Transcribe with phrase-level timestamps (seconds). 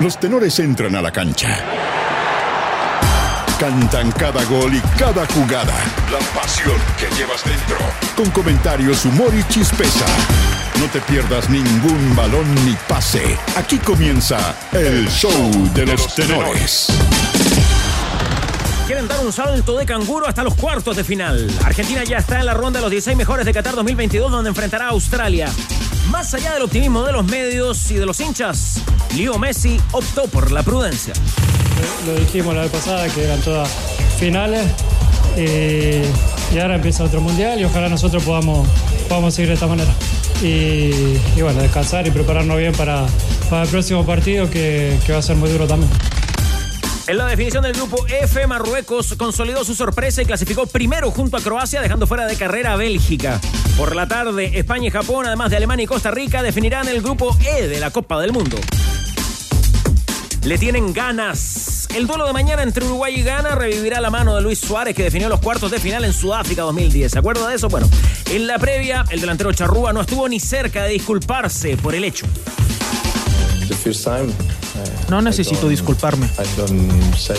[0.00, 1.56] Los tenores entran a la cancha.
[3.58, 5.72] Cantan cada gol y cada jugada.
[6.10, 7.76] La pasión que llevas dentro.
[8.16, 10.04] Con comentarios, humor y chispeza.
[10.80, 13.38] No te pierdas ningún balón ni pase.
[13.56, 16.88] Aquí comienza el show de los tenores.
[18.86, 21.48] Quieren dar un salto de canguro hasta los cuartos de final.
[21.64, 24.86] Argentina ya está en la ronda de los 16 mejores de Qatar 2022 donde enfrentará
[24.86, 25.50] a Australia.
[26.10, 28.80] Más allá del optimismo de los medios y de los hinchas,
[29.16, 31.14] Leo Messi optó por la prudencia.
[32.06, 33.68] Lo dijimos la vez pasada que eran todas
[34.18, 34.64] finales
[35.36, 38.66] y, y ahora empieza otro mundial y ojalá nosotros podamos,
[39.08, 39.92] podamos seguir de esta manera.
[40.42, 43.06] Y, y bueno, descansar y prepararnos bien para,
[43.50, 45.90] para el próximo partido que, que va a ser muy duro también.
[47.06, 51.40] En la definición del grupo F, Marruecos consolidó su sorpresa y clasificó primero junto a
[51.42, 53.42] Croacia, dejando fuera de carrera a Bélgica.
[53.76, 57.36] Por la tarde, España y Japón, además de Alemania y Costa Rica, definirán el grupo
[57.44, 58.56] E de la Copa del Mundo.
[60.44, 61.88] Le tienen ganas.
[61.94, 65.02] El duelo de mañana entre Uruguay y Ghana revivirá la mano de Luis Suárez, que
[65.02, 67.12] definió los cuartos de final en Sudáfrica 2010.
[67.12, 67.68] ¿Se acuerda de eso?
[67.68, 67.86] Bueno,
[68.30, 72.26] en la previa, el delantero Charrúa no estuvo ni cerca de disculparse por el hecho.
[75.08, 76.28] No necesito disculparme.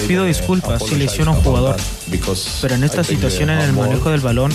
[0.08, 1.76] Pido disculpas si lesiono a un jugador.
[2.62, 4.52] Pero en esta situación en el manejo del balón,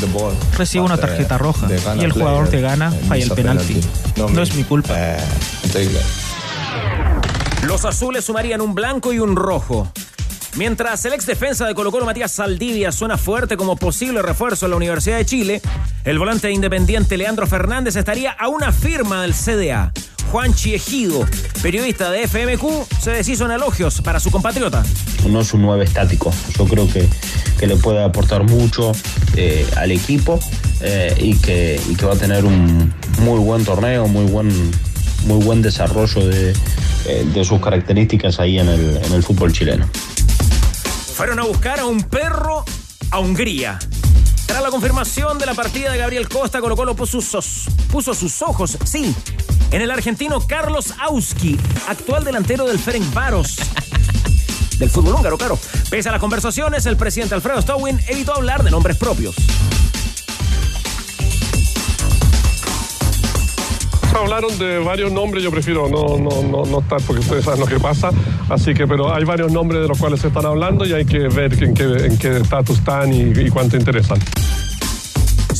[0.56, 3.80] recibo una tarjeta roja y el jugador te gana, falla el penalti.
[4.16, 4.96] No es mi culpa.
[7.66, 9.90] Los azules sumarían un blanco y un rojo.
[10.56, 14.70] Mientras el ex defensa de Colo Colo Matías Saldivia suena fuerte como posible refuerzo en
[14.70, 15.62] la Universidad de Chile,
[16.04, 19.92] el volante independiente Leandro Fernández estaría a una firma del CDA.
[20.30, 21.26] Juan Chiejido,
[21.60, 24.84] periodista de FMQ, se deshizo en elogios para su compatriota.
[25.28, 26.32] No es un 9 estático.
[26.56, 27.08] Yo creo que,
[27.58, 28.92] que le puede aportar mucho
[29.36, 30.38] eh, al equipo
[30.82, 34.48] eh, y, que, y que va a tener un muy buen torneo, muy buen,
[35.24, 36.52] muy buen desarrollo de,
[37.06, 39.88] eh, de sus características ahí en el, en el fútbol chileno.
[41.14, 42.64] Fueron a buscar a un perro
[43.10, 43.80] a Hungría.
[44.46, 48.42] Tras la confirmación de la partida de Gabriel Costa, Colo Colo puso sus, puso sus
[48.42, 49.14] ojos, sí,
[49.72, 51.58] en el argentino Carlos Auski,
[51.88, 53.56] actual delantero del Ferencváros.
[54.78, 55.58] Del fútbol húngaro, claro.
[55.90, 59.36] Pese a las conversaciones, el presidente Alfredo Stowin evitó hablar de nombres propios.
[64.14, 67.78] Hablaron de varios nombres, yo prefiero no, no, no, estar porque ustedes saben lo que
[67.78, 68.10] pasa,
[68.48, 71.28] así que, pero hay varios nombres de los cuales se están hablando y hay que
[71.28, 74.18] ver en qué en qué estatus están y cuánto interesan.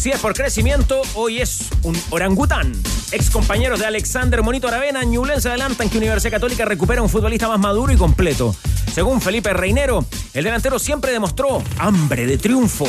[0.01, 2.73] Si es por crecimiento, hoy es un orangután.
[3.13, 7.61] Ex compañeros de Alexander Monito Aravena, Ñublense adelantan que Universidad Católica recupera un futbolista más
[7.61, 8.57] maduro y completo.
[8.95, 12.87] Según Felipe Reinero, el delantero siempre demostró hambre de triunfo.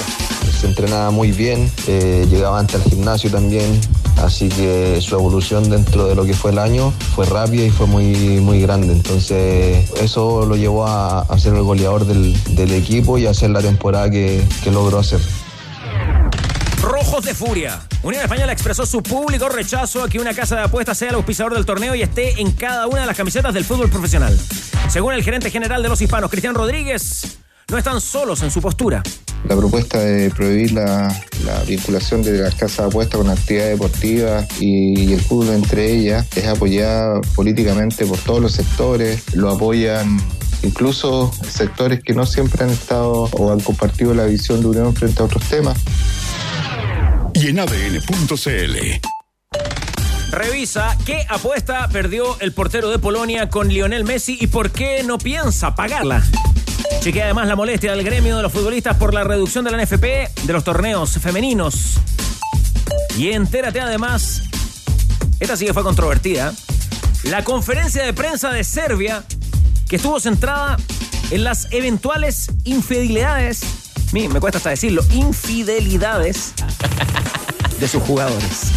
[0.57, 3.81] Se entrenaba muy bien, eh, llegaba antes al gimnasio también,
[4.23, 7.87] así que su evolución dentro de lo que fue el año fue rápida y fue
[7.87, 8.93] muy, muy grande.
[8.93, 13.61] Entonces eso lo llevó a, a ser el goleador del, equipo y a hacer la
[13.61, 15.19] temporada que logró hacer.
[16.81, 17.79] Rojos de furia.
[18.01, 21.53] Unión Española expresó su público rechazo a que una casa de apuestas sea el auspiciador
[21.53, 24.37] del torneo y esté en cada una de las camisetas del fútbol profesional.
[24.89, 27.37] Según el gerente general de los hispanos, Cristian Rodríguez,
[27.69, 29.03] no están solos en su postura.
[29.47, 31.07] La propuesta de prohibir la,
[31.45, 35.91] la vinculación de las casas de apuestas con actividades deportivas y, y el fútbol entre
[35.91, 40.19] ellas es apoyada políticamente por todos los sectores, lo apoyan
[40.63, 45.21] incluso sectores que no siempre han estado o han compartido la visión de Unión frente
[45.21, 45.77] a otros temas.
[47.33, 48.77] Y en ADN.cl.
[50.31, 55.17] Revisa qué apuesta perdió el portero de Polonia con Lionel Messi y por qué no
[55.17, 56.23] piensa pagarla.
[57.01, 60.43] Chequea además la molestia del gremio de los futbolistas por la reducción de la NFP
[60.43, 61.95] de los torneos femeninos.
[63.17, 64.43] Y entérate además,
[65.39, 66.53] esta sí que fue controvertida,
[67.23, 69.23] la conferencia de prensa de Serbia
[69.87, 70.77] que estuvo centrada
[71.31, 73.61] en las eventuales infidelidades,
[74.13, 76.53] mi, me cuesta hasta decirlo, infidelidades
[77.79, 78.71] de sus jugadores.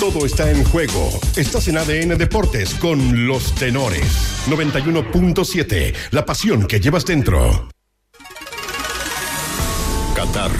[0.00, 1.10] Todo está en juego.
[1.36, 4.02] Estás en ADN Deportes con los tenores.
[4.48, 5.94] 91.7.
[6.10, 7.68] La pasión que llevas dentro.
[10.14, 10.50] Qatar.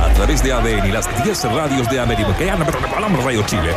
[0.00, 2.36] A través de ADN y las 10 radios de América.
[3.24, 3.72] Radio Chile.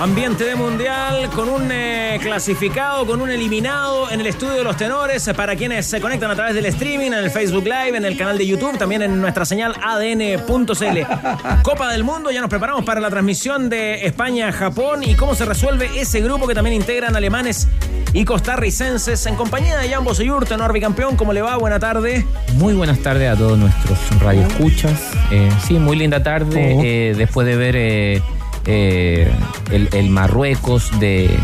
[0.00, 4.76] Ambiente de mundial con un eh, clasificado, con un eliminado en el estudio de los
[4.76, 8.04] tenores eh, para quienes se conectan a través del streaming, en el Facebook Live, en
[8.04, 11.62] el canal de YouTube, también en nuestra señal ADN.cl.
[11.62, 15.90] Copa del Mundo, ya nos preparamos para la transmisión de España-Japón y cómo se resuelve
[16.00, 17.66] ese grupo que también integran alemanes
[18.12, 21.16] y costarricenses en compañía de Jan Boseyur, tenor bicampeón.
[21.16, 21.56] ¿Cómo le va?
[21.56, 22.24] Buena tarde.
[22.54, 25.10] Muy buenas tardes a todos nuestros radioescuchas.
[25.32, 26.76] Eh, sí, muy linda tarde.
[26.76, 26.82] Oh.
[26.84, 28.22] eh, después de ver
[28.68, 29.32] eh,
[29.72, 31.36] el, el Marruecos de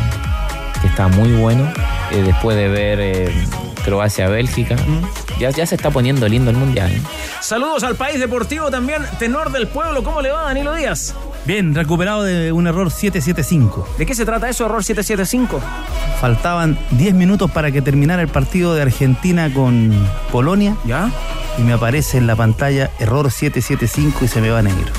[0.80, 1.64] que está muy bueno.
[2.12, 3.32] eh, después de ver eh,
[3.84, 4.76] Croacia-Bélgica.
[5.40, 6.92] Ya, ya se está poniendo lindo el mundial.
[6.92, 7.00] ¿eh?
[7.40, 10.02] Saludos al país deportivo también, tenor del pueblo.
[10.04, 11.14] ¿Cómo le va, Danilo Díaz?
[11.44, 13.88] Bien, recuperado de un error 775.
[13.98, 15.60] ¿De qué se trata eso, error 775?
[16.20, 19.92] Faltaban 10 minutos para que terminara el partido de Argentina con
[20.32, 20.76] Polonia.
[20.84, 21.10] ¿Ya?
[21.58, 24.92] Y me aparece en la pantalla error 775 y se me va negro.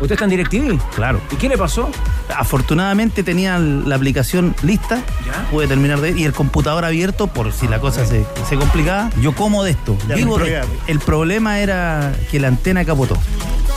[0.00, 0.78] ¿Usted está en DirecTV?
[0.94, 1.20] Claro.
[1.30, 1.90] ¿Y qué le pasó?
[2.36, 5.46] Afortunadamente tenía la aplicación lista, ¿Ya?
[5.50, 9.10] pude terminar de y el computador abierto por si la cosa se, se complicaba.
[9.20, 9.96] Yo como de esto.
[10.08, 13.16] Ya Digo, me el, problema era que la antena capotó.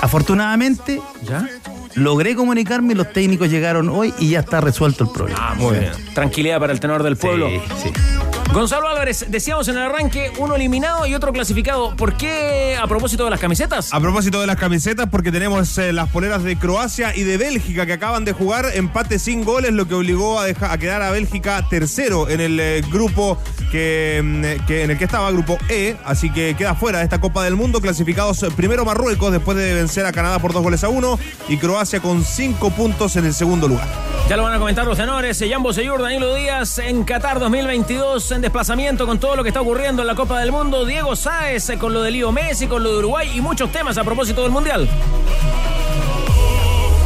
[0.01, 1.47] Afortunadamente ¿Ya?
[1.93, 5.39] logré comunicarme, los técnicos llegaron hoy y ya está resuelto el problema.
[5.41, 5.91] Ah, muy bien.
[6.13, 7.49] Tranquilidad para el tenor del pueblo.
[7.49, 8.14] Sí, sí.
[8.55, 11.93] Gonzalo Álvarez, decíamos en el arranque, uno eliminado y otro clasificado.
[11.97, 13.93] ¿Por qué a propósito de las camisetas?
[13.93, 17.85] A propósito de las camisetas, porque tenemos eh, las poleras de Croacia y de Bélgica
[17.85, 20.47] que acaban de jugar empate sin goles, lo que obligó a,
[20.77, 23.37] quedar a Bélgica tercero en el eh, grupo
[23.73, 27.19] que, mm, que- en el que estaba, grupo E, así que queda fuera de esta
[27.19, 30.81] Copa del Mundo, clasificados eh, primero Marruecos después de vencer a Canadá por dos goles
[30.85, 31.19] a uno
[31.49, 33.87] y Croacia con cinco puntos en el segundo lugar.
[34.29, 35.43] Ya lo van a comentar los tenores.
[35.47, 40.03] Jan Boseyur, Danilo Díaz en Qatar 2022 en desplazamiento con todo lo que está ocurriendo
[40.03, 40.85] en la Copa del Mundo.
[40.85, 43.97] Diego Sáez eh, con lo de Lío Messi, con lo de Uruguay y muchos temas
[43.97, 44.87] a propósito del Mundial.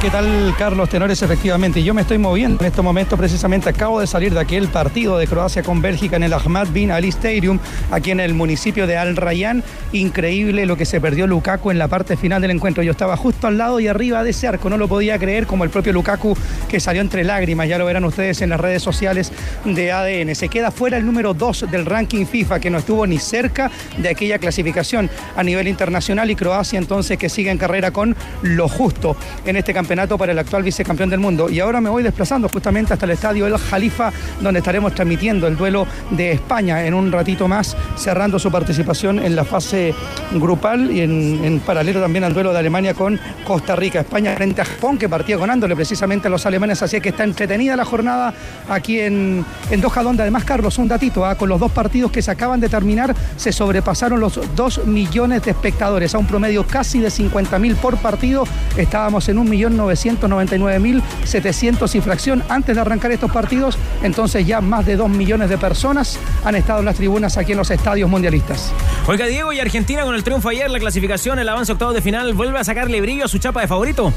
[0.01, 1.21] ¿Qué tal, Carlos Tenores?
[1.21, 2.61] Efectivamente, yo me estoy moviendo.
[2.61, 6.23] En este momento, precisamente, acabo de salir de aquel partido de Croacia con Bélgica en
[6.23, 7.59] el Ahmad Bin Ali Stadium,
[7.91, 9.61] aquí en el municipio de Al Rayyan.
[9.91, 12.81] Increíble lo que se perdió Lukaku en la parte final del encuentro.
[12.81, 15.65] Yo estaba justo al lado y arriba de ese arco, no lo podía creer, como
[15.65, 16.33] el propio Lukaku
[16.69, 17.67] que salió entre lágrimas.
[17.67, 19.33] Ya lo verán ustedes en las redes sociales
[19.65, 20.33] de ADN.
[20.33, 24.07] Se queda fuera el número 2 del ranking FIFA, que no estuvo ni cerca de
[24.07, 26.31] aquella clasificación a nivel internacional.
[26.31, 30.37] Y Croacia, entonces, que sigue en carrera con lo justo en este campeonato para el
[30.37, 31.49] actual vicecampeón del mundo.
[31.49, 35.57] Y ahora me voy desplazando justamente hasta el estadio El Jalifa, donde estaremos transmitiendo el
[35.57, 39.95] duelo de España en un ratito más, cerrando su participación en la fase
[40.33, 44.01] grupal y en, paralelo también al duelo de Alemania con Costa Rica.
[44.01, 47.75] España frente a Japón, que partía ganándole precisamente a los alemanes, así que está entretenida
[47.75, 48.31] la jornada
[48.69, 51.33] aquí en, en Doha, donde además, Carlos, un datito, ¿ah?
[51.33, 55.51] con los dos partidos que se acaban de terminar, se sobrepasaron los 2 millones de
[55.51, 58.43] espectadores, a un promedio casi de 50 mil por partido.
[58.77, 59.39] Estábamos en
[59.79, 65.57] 1.999.700 y fracción antes de arrancar estos partidos, entonces ya más de 2 millones de
[65.57, 68.71] personas han estado en las tribunas aquí en los estadios mundialistas.
[69.07, 72.33] Oiga, Diego y Argentina con el triunfo ayer, la clasificación, el avance octavo de final,
[72.33, 74.13] vuelve a sacarle brillo a su chapa de favorito.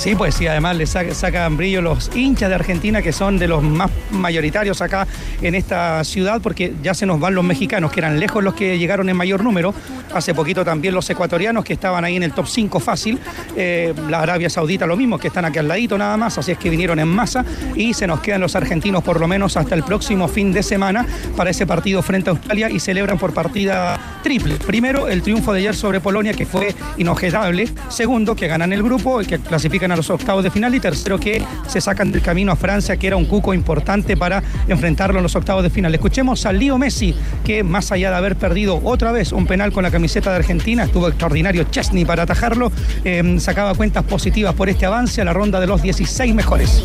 [0.00, 3.48] Sí, pues sí, además le sa- sacan brillo los hinchas de Argentina, que son de
[3.48, 5.08] los más mayoritarios acá
[5.42, 8.78] en esta ciudad, porque ya se nos van los mexicanos, que eran lejos los que
[8.78, 9.74] llegaron en mayor número.
[10.14, 13.18] Hace poquito también los ecuatorianos, que estaban ahí en el top 5 fácil.
[13.56, 16.58] Eh, la Arabia Saudita lo mismo, que están aquí al ladito nada más, así es
[16.58, 17.44] que vinieron en masa.
[17.74, 21.04] Y se nos quedan los argentinos por lo menos hasta el próximo fin de semana
[21.36, 24.54] para ese partido frente a Australia y celebran por partida triple.
[24.64, 27.68] Primero, el triunfo de ayer sobre Polonia, que fue inobjetable.
[27.88, 30.74] Segundo, que ganan el grupo, el que clasifican a los octavos de final.
[30.74, 34.42] Y tercero, que se sacan del camino a Francia, que era un cuco importante para
[34.68, 35.94] enfrentarlo en los octavos de final.
[35.94, 37.14] Escuchemos a Lío Messi,
[37.44, 40.84] que más allá de haber perdido otra vez un penal con la camiseta de Argentina,
[40.84, 42.70] estuvo extraordinario Chesney para atajarlo,
[43.04, 46.84] eh, sacaba cuentas positivas por este avance a la ronda de los 16 mejores.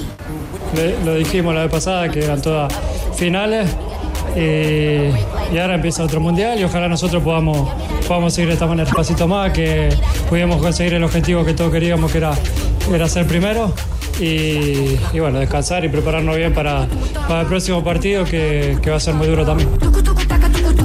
[1.05, 2.73] Lo dijimos la vez pasada que eran todas
[3.15, 3.69] finales
[4.35, 5.13] eh,
[5.53, 7.69] y ahora empieza otro mundial y ojalá nosotros podamos,
[8.07, 8.91] podamos seguir de esta manera.
[8.91, 9.89] Pasito más, que
[10.29, 12.33] pudimos conseguir el objetivo que todos queríamos, que era,
[12.93, 13.73] era ser primero.
[14.19, 16.87] Y, y bueno, descansar y prepararnos bien para,
[17.27, 19.69] para el próximo partido que, que va a ser muy duro también.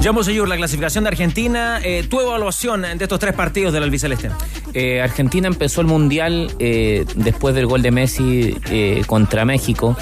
[0.01, 4.29] Jan Boseyur, la clasificación de Argentina, eh, tu evaluación de estos tres partidos del albiceleste.
[4.73, 9.97] Eh, Argentina empezó el mundial eh, después del gol de Messi eh, contra México.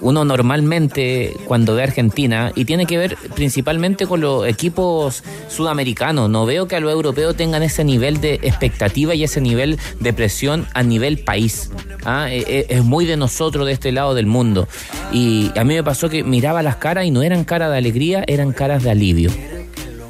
[0.00, 6.28] Uno normalmente cuando ve a Argentina, y tiene que ver principalmente con los equipos sudamericanos,
[6.28, 10.12] no veo que a los europeos tengan ese nivel de expectativa y ese nivel de
[10.12, 11.70] presión a nivel país.
[12.04, 12.28] ¿ah?
[12.30, 14.68] Es muy de nosotros de este lado del mundo.
[15.12, 18.24] Y a mí me pasó que miraba las caras y no eran caras de alegría,
[18.26, 19.30] eran caras de alivio.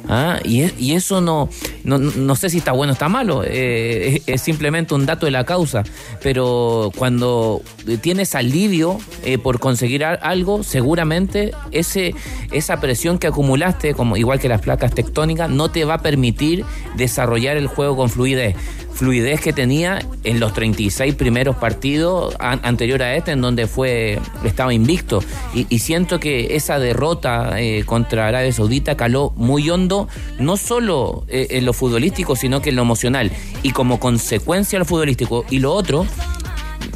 [0.07, 0.39] ¿Ah?
[0.43, 1.49] Y, es- y eso no,
[1.83, 5.31] no, no sé si está bueno o está malo, eh, es, simplemente un dato de
[5.31, 5.83] la causa,
[6.21, 7.61] pero cuando
[8.01, 12.13] tienes alivio eh, por conseguir algo, seguramente ese,
[12.51, 16.65] esa presión que acumulaste, como igual que las placas tectónicas, no te va a permitir
[16.95, 18.55] desarrollar el juego con fluidez
[18.95, 24.73] fluidez que tenía en los 36 primeros partidos anterior a este, en donde fue estaba
[24.73, 25.21] invicto.
[25.53, 29.94] Y, siento que esa derrota eh, contra Arabia Saudita caló muy hondo,
[30.39, 33.31] no solo eh, en lo futbolístico, sino que en lo emocional.
[33.63, 35.45] Y como consecuencia lo futbolístico.
[35.49, 36.05] Y lo otro,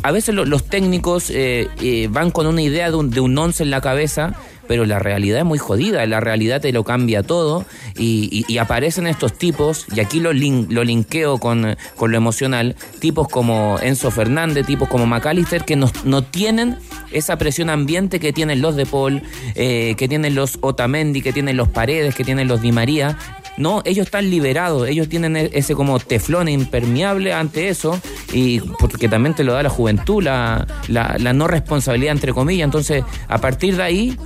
[0.03, 3.69] a veces los técnicos eh, van con una idea de un, de un once en
[3.69, 4.35] la cabeza
[4.69, 7.65] pero la realidad es muy jodida, la realidad te lo cambia todo
[7.97, 14.11] y, aparecen estos tipos, y aquí lo, lo linkeo con, lo emocional, tipos como Enzo
[14.11, 16.77] Fernández, tipos como McAllister, que no, no tienen
[17.11, 19.23] esa presión ambiente que tienen los de Paul,
[19.55, 23.17] eh, que tienen los Otamendi, que tienen los Paredes, que tienen los Di María,
[23.57, 27.99] no, ellos están liberados, ellos tienen e-, ese como teflón impermeable ante eso,
[28.31, 32.65] y porque también te lo da la juventud, la, la, la no responsabilidad entre comillas.
[32.65, 34.17] Entonces, a partir de ahí,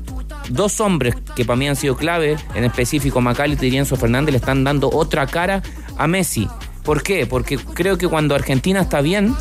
[0.49, 4.37] dos hombres que para mí han sido clave, en específico McAllister y Enzo Fernández, le
[4.37, 5.61] están dando otra cara
[5.97, 6.47] a Messi.
[6.83, 7.25] ¿Por qué?
[7.25, 9.35] Porque creo que cuando Argentina está bien,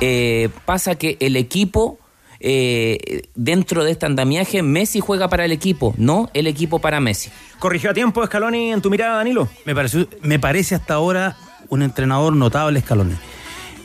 [0.00, 1.98] eh, pasa que el equipo,
[2.40, 7.30] eh, dentro de este andamiaje, Messi juega para el equipo, no el equipo para Messi.
[7.58, 9.48] ¿Corrigió a tiempo Scaloni en tu mirada, Danilo?
[9.64, 9.74] Me,
[10.22, 11.36] me parece hasta ahora
[11.68, 13.14] un entrenador notable Scaloni,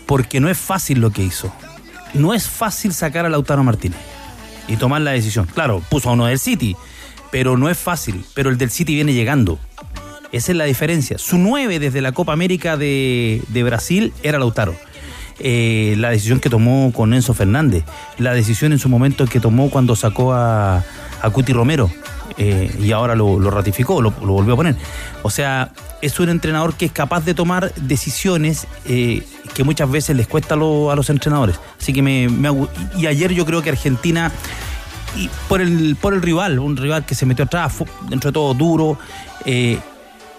[0.05, 1.53] porque no es fácil lo que hizo.
[2.13, 4.16] No es fácil sacar a Lautaro Martínez
[4.67, 5.47] y tomar la decisión.
[5.53, 6.75] Claro, puso a uno del City,
[7.31, 8.23] pero no es fácil.
[8.33, 9.59] Pero el del City viene llegando.
[10.31, 11.17] Esa es la diferencia.
[11.17, 14.75] Su 9 desde la Copa América de, Brasil era Lautaro.
[15.39, 17.83] Eh, la decisión que tomó con Enzo Fernández,
[18.17, 20.83] la decisión en su momento que tomó cuando sacó a,
[21.21, 21.91] a Cuti Romero
[22.37, 24.75] eh, y ahora lo, ratificó, lo, volvió a poner.
[25.23, 30.15] O sea, es un entrenador que es capaz de tomar decisiones eh, que muchas veces
[30.15, 31.59] les cuesta a, los entrenadores.
[31.79, 32.27] Así que me,
[32.97, 34.31] y ayer yo creo que Argentina
[35.47, 37.73] por el por el rival, un rival que se metió atrás,
[38.09, 38.99] dentro de todo duro.
[39.45, 39.79] Eh,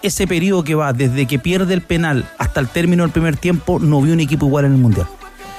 [0.02, 3.80] ese periodo que va desde que pierde el penal hasta el término del primer tiempo,
[3.80, 5.09] no vio un equipo igual en el Mundial.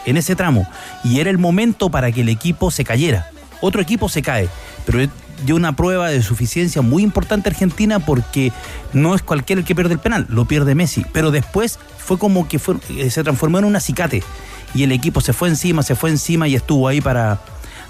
[0.05, 0.65] En ese tramo.
[1.03, 3.29] Y era el momento para que el equipo se cayera.
[3.61, 4.47] Otro equipo se cae.
[4.85, 5.09] Pero
[5.45, 8.51] dio una prueba de suficiencia muy importante Argentina porque
[8.93, 11.05] no es cualquiera el que pierde el penal, lo pierde Messi.
[11.13, 12.59] Pero después fue como que
[12.97, 14.23] eh, se transformó en un acicate
[14.73, 17.39] y el equipo se fue encima, se fue encima y estuvo ahí para,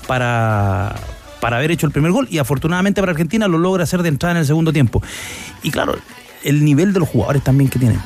[0.08, 0.96] para,
[1.39, 4.32] para haber hecho el primer gol y afortunadamente para Argentina lo logra hacer de entrada
[4.32, 5.01] en el segundo tiempo.
[5.63, 5.98] Y claro,
[6.44, 8.00] el nivel de los jugadores también que tienen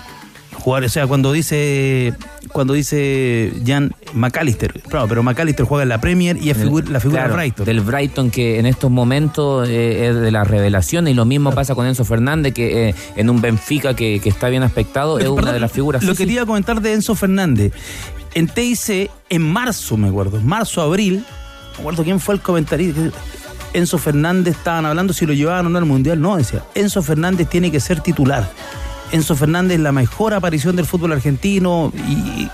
[0.64, 2.14] jugar, o sea, cuando dice
[2.54, 7.24] cuando dice Jan McAllister, claro, pero McAllister juega en la Premier y es la figura
[7.24, 7.66] del Brighton.
[7.66, 11.76] Del Brighton que en estos momentos eh, es de la revelación y lo mismo pasa
[11.76, 15.60] con Enzo Fernández que eh, en un Benfica que, está bien aspectado es una de
[15.60, 16.04] las figuras.
[16.04, 17.74] Lo que quería comentar de Enzo Fernández,
[18.34, 21.26] en TIC en marzo, me acuerdo, marzo, abril,
[21.74, 22.94] me acuerdo quién fue el comentario.
[23.74, 26.22] Enzo Fernández estaban hablando si lo llevaban o no al Mundial.
[26.22, 28.50] No, decía, Enzo Fernández tiene que ser titular.
[29.14, 32.50] Enzo Fernández la mejor aparición del fútbol argentino y,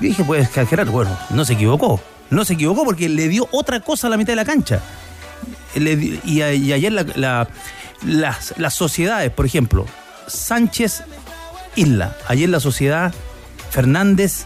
[0.00, 0.90] dije, puede exagerar.
[0.90, 2.00] Bueno, no se equivocó.
[2.28, 4.82] No se equivocó porque le dio otra cosa a la mitad de la cancha.
[5.76, 9.86] y, ayer las, sociedades, por ejemplo,
[10.26, 11.04] Sánchez
[11.76, 13.14] Isla, ayer la sociedad
[13.70, 14.44] Fernández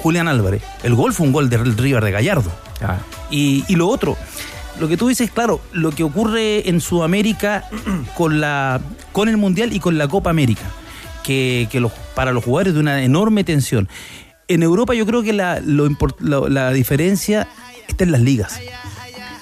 [0.00, 0.62] Julián Álvarez.
[0.82, 2.50] El gol fue un gol del River de Gallardo.
[2.82, 2.98] Ah.
[3.30, 4.16] Y, y, lo otro,
[4.80, 7.64] lo que tú dices, claro, lo que ocurre en Sudamérica
[8.16, 8.80] con, la,
[9.12, 10.64] con el Mundial y con la Copa América,
[11.22, 13.88] que, los, para los jugadores de una enorme tensión.
[14.48, 17.48] En Europa yo creo que la, la diferencia
[17.88, 18.60] está en las ligas.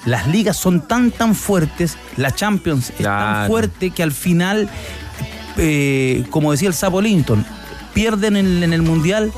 [0.05, 4.69] Las ligas son tan, tan fuertes, la Champions es tan fuerte que al final,
[5.57, 7.45] eh, como decía el Sapo Linton,
[7.93, 9.31] pierden en, en el Mundial,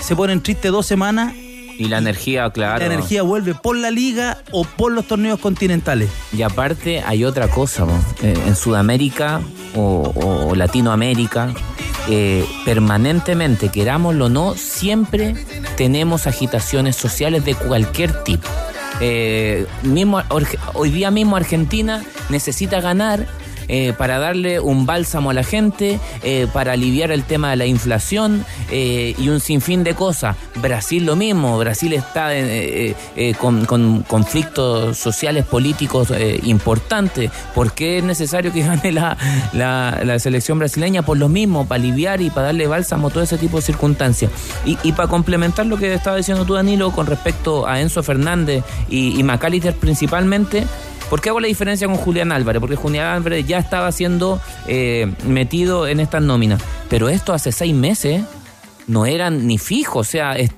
[0.00, 1.34] se ponen tristes dos semanas
[1.82, 2.78] y la energía, claro.
[2.78, 6.10] La energía vuelve por la liga o por los torneos continentales.
[6.32, 7.86] Y aparte hay otra cosa,
[8.22, 9.40] eh, en Sudamérica
[9.74, 11.52] o, Latinoamérica,
[12.08, 15.34] eh, permanentemente, querámoslo o no, siempre
[15.76, 18.48] tenemos agitaciones sociales de cualquier tipo.
[19.00, 20.22] Eh, mismo,
[20.74, 23.26] hoy día mismo Argentina necesita ganar
[23.68, 27.66] eh, para darle un bálsamo a la gente, eh, para aliviar el tema de la
[27.66, 30.36] inflación eh, y un sinfín de cosas.
[30.56, 32.30] Brasil lo mismo, Brasil está
[33.38, 37.30] con, conflictos sociales, políticos importantes.
[37.54, 39.16] ¿Por qué es necesario que gane la,
[39.52, 41.02] la, selección brasileña?
[41.02, 44.30] Por lo mismo, para aliviar y para darle bálsamo a todo ese tipo de circunstancias.
[44.64, 49.18] Y, para complementar lo que estaba diciendo tú, Danilo, con respecto a Enzo Fernández y,
[49.18, 50.66] y Macalister principalmente,
[51.12, 52.58] ¿Por qué hago la diferencia con Julián Álvarez?
[52.58, 56.62] Porque Julián Álvarez ya estaba siendo eh, metido en estas nóminas.
[56.88, 58.22] Pero esto hace seis meses
[58.86, 60.52] no eran ni fijos, o sea, es,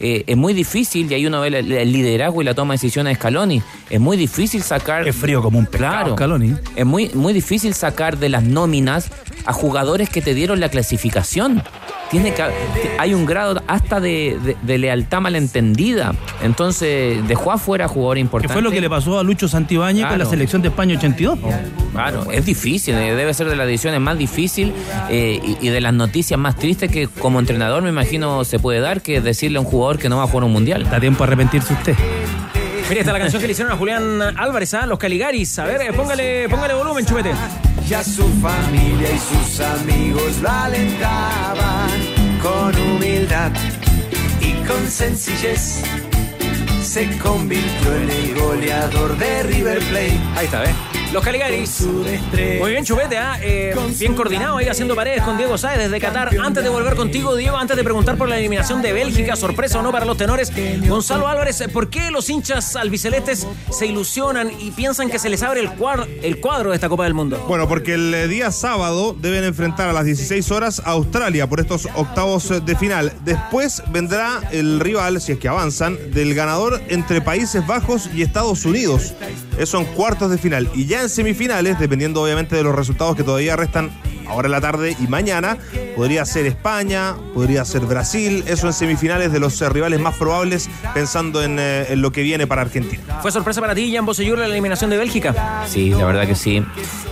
[0.00, 2.78] eh, es muy difícil, y ahí uno ve el, el liderazgo y la toma de
[2.78, 5.06] decisiones de Scaloni, es muy difícil sacar...
[5.06, 6.56] Es frío como un pescado, Claro, Scaloni.
[6.74, 9.08] es muy, muy difícil sacar de las nóminas
[9.46, 11.62] a jugadores que te dieron la clasificación.
[12.12, 12.44] Tiene que,
[12.98, 16.14] hay un grado hasta de, de- de lealtad malentendida.
[16.42, 18.52] Entonces, dejó afuera a jugadores Que importantes.
[18.54, 20.30] fue lo que le pasó a Lucho Santibáñez con la Claro.
[20.30, 21.38] selección de España 82.
[21.92, 24.74] Claro, es difícil, eh, debe ser de las decisiones más difíciles
[25.10, 28.80] eh, y, y de las noticias más tristes que como entrenador me imagino se puede
[28.80, 30.84] dar que decirle a un jugador que no va a jugar un mundial.
[30.90, 31.94] Da tiempo a arrepentirse usted.
[32.88, 34.84] Mira, está la canción que le hicieron a Julián Álvarez, ¿ah?
[34.86, 35.58] Los Caligaris.
[35.58, 37.30] A ver, eh, póngale, póngale volumen, chupete.
[37.88, 41.90] Ya su familia y sus amigos alentaban
[42.42, 43.52] con humildad
[44.40, 45.82] y con sencillez.
[46.82, 50.20] Se convirtió en el goleador de River Plate.
[50.36, 50.91] Ahí está, ¿ves?
[51.12, 51.82] Los Caligaris.
[52.58, 53.38] Muy bien, Chupete, ¿ah?
[53.42, 56.30] Eh, bien coordinado ahí haciendo paredes con Diego Sáez desde Qatar.
[56.42, 59.82] Antes de volver contigo, Diego, antes de preguntar por la eliminación de Bélgica, sorpresa o
[59.82, 60.50] no para los tenores,
[60.88, 65.60] Gonzalo Álvarez, ¿por qué los hinchas albicelestes se ilusionan y piensan que se les abre
[65.60, 65.70] el,
[66.40, 67.44] cuadro, de esta Copa del Mundo?
[67.46, 71.60] Bueno, porque el eh, día sábado deben enfrentar a las 16 horas a Australia por
[71.60, 73.12] estos octavos eh, de final.
[73.22, 78.64] Después vendrá el rival, si es que avanzan, del ganador entre Países Bajos y Estados
[78.64, 79.12] Unidos.
[79.58, 80.70] Eso en cuartos de final.
[80.74, 83.90] Y ya en semifinales, dependiendo obviamente de los resultados que todavía restan
[84.28, 85.58] ahora en la tarde y mañana,
[85.96, 88.44] podría ser España, podría ser Brasil.
[88.46, 92.22] Eso en semifinales de los eh, rivales más probables, pensando en, eh, en lo que
[92.22, 93.20] viene para Argentina.
[93.22, 95.64] ¿Fue sorpresa para ti, Jan Bosellur, la eliminación de Bélgica?
[95.66, 96.62] Sí, la verdad que sí.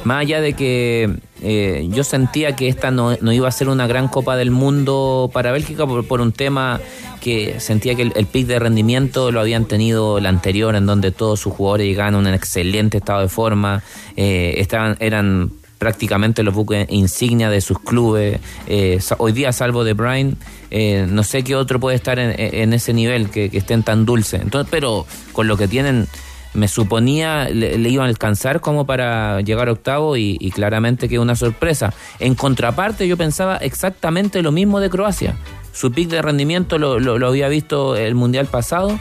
[0.05, 1.11] Más allá de que
[1.43, 5.31] eh, yo sentía que esta no, no iba a ser una gran Copa del Mundo
[5.33, 6.81] para Bélgica por, por un tema
[7.21, 11.11] que sentía que el, el pic de rendimiento lo habían tenido la anterior, en donde
[11.11, 13.83] todos sus jugadores llegaban en un excelente estado de forma,
[14.17, 18.39] eh, estaban, eran prácticamente los buques insignia de sus clubes.
[18.67, 20.37] Eh, hoy día, salvo de Brian,
[20.71, 24.43] eh, no sé qué otro puede estar en, ese nivel que, estén tan dulces.
[24.43, 26.07] Entonces, pero con lo que tienen,
[26.53, 31.19] me suponía le, iban a alcanzar como para llegar a octavo y, y claramente que
[31.19, 31.95] una sorpresa.
[32.19, 35.35] En contraparte, yo pensaba exactamente lo mismo de Croacia.
[35.73, 38.99] Su pic de rendimiento lo, lo- lo había visto el mundial pasado,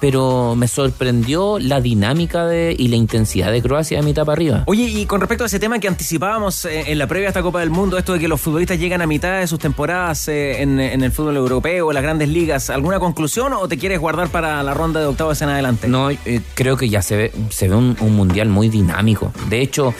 [0.00, 4.62] pero me sorprendió la dinámica de, y la intensidad de Croacia de mitad para arriba.
[4.66, 7.42] Oye, y con respecto a ese tema que anticipábamos eh, en la previa a esta
[7.42, 10.62] Copa del Mundo, esto de que los futbolistas llegan a mitad de sus temporadas eh,
[10.62, 14.28] en, en el fútbol europeo, en las grandes ligas, ¿alguna conclusión o te quieres guardar
[14.28, 15.88] para la ronda de octavos en adelante?
[15.88, 19.32] No, eh, creo que ya se ve, se ve un, un mundial muy dinámico.
[19.48, 19.94] De hecho,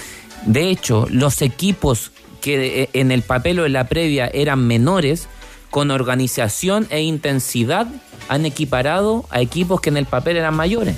[0.47, 5.29] de hecho, los equipos que en el papel o en la previa eran menores,
[5.71, 7.87] con organización e intensidad
[8.29, 10.97] han equiparado a equipos que en el papel eran mayores.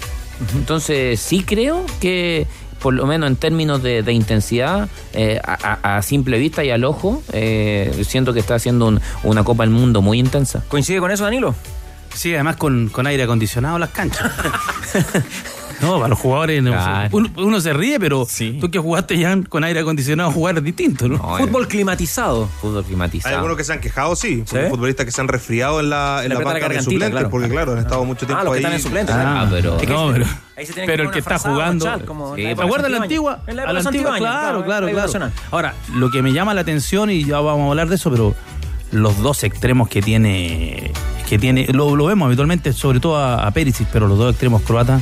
[0.55, 2.47] Entonces, sí creo que,
[2.81, 7.23] por lo menos en términos de, de intensidad, eh, a, simple vista y al ojo,
[7.33, 10.65] eh, siento que está haciendo un- una Copa del Mundo muy intensa.
[10.69, 11.55] ¿Coincide con eso, Danilo?
[12.15, 14.31] Sí, además con, con aire acondicionado las canchas.
[15.83, 17.09] No, para los jugadores no, Claro.
[17.13, 18.27] uno, uno se ríe, pero
[18.61, 21.19] tú que jugaste ya con aire acondicionado jugar es distinto, ¿no?
[21.39, 22.49] Fútbol climatizado.
[22.61, 23.35] Fútbol Hay climatizado.
[23.37, 24.43] algunos que se han quejado, sí.
[24.47, 24.57] ¿Sí?
[24.69, 27.31] Futbolistas que se han resfriado en la, en la la banca de suplentes, claro.
[27.31, 28.65] porque claro, han estado mucho tiempo Ah, los que ahí.
[28.65, 29.15] están en suplentes.
[29.19, 31.85] Ah, pero- Es que No, ahí- pero, ahí se tienen pero el que está jugando.
[31.85, 33.31] chal, como Sí, en la ¿te época ¿Te acuerdas de la Santibáñez?
[33.31, 33.45] antigua?
[33.47, 35.33] En la A época la de antigua, claro, claro, claro.
[35.51, 38.35] Ahora, lo que me llama la atención, y ya vamos a hablar de eso, pero
[38.93, 40.91] los dos extremos que tiene,
[41.29, 44.63] que tiene, lo, lo vemos habitualmente, sobre todo a, a Perisic, pero los dos extremos
[44.63, 45.01] croatas,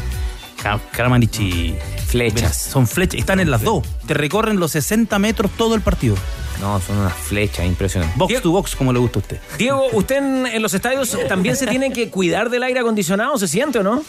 [0.63, 1.75] Ka- Kramaric y
[2.07, 2.57] Flechas.
[2.57, 6.17] son flechas, están en las dos, te recorren los 60 metros todo el partido.
[6.61, 8.19] No, son unas flechas impresionantes.
[8.19, 9.39] Box to box, como le gusta a usted.
[9.59, 13.39] Diego, ¿usted en, en los estadios también se tiene que cuidar del aire acondicionado?
[13.39, 14.03] ¿Se siente o no?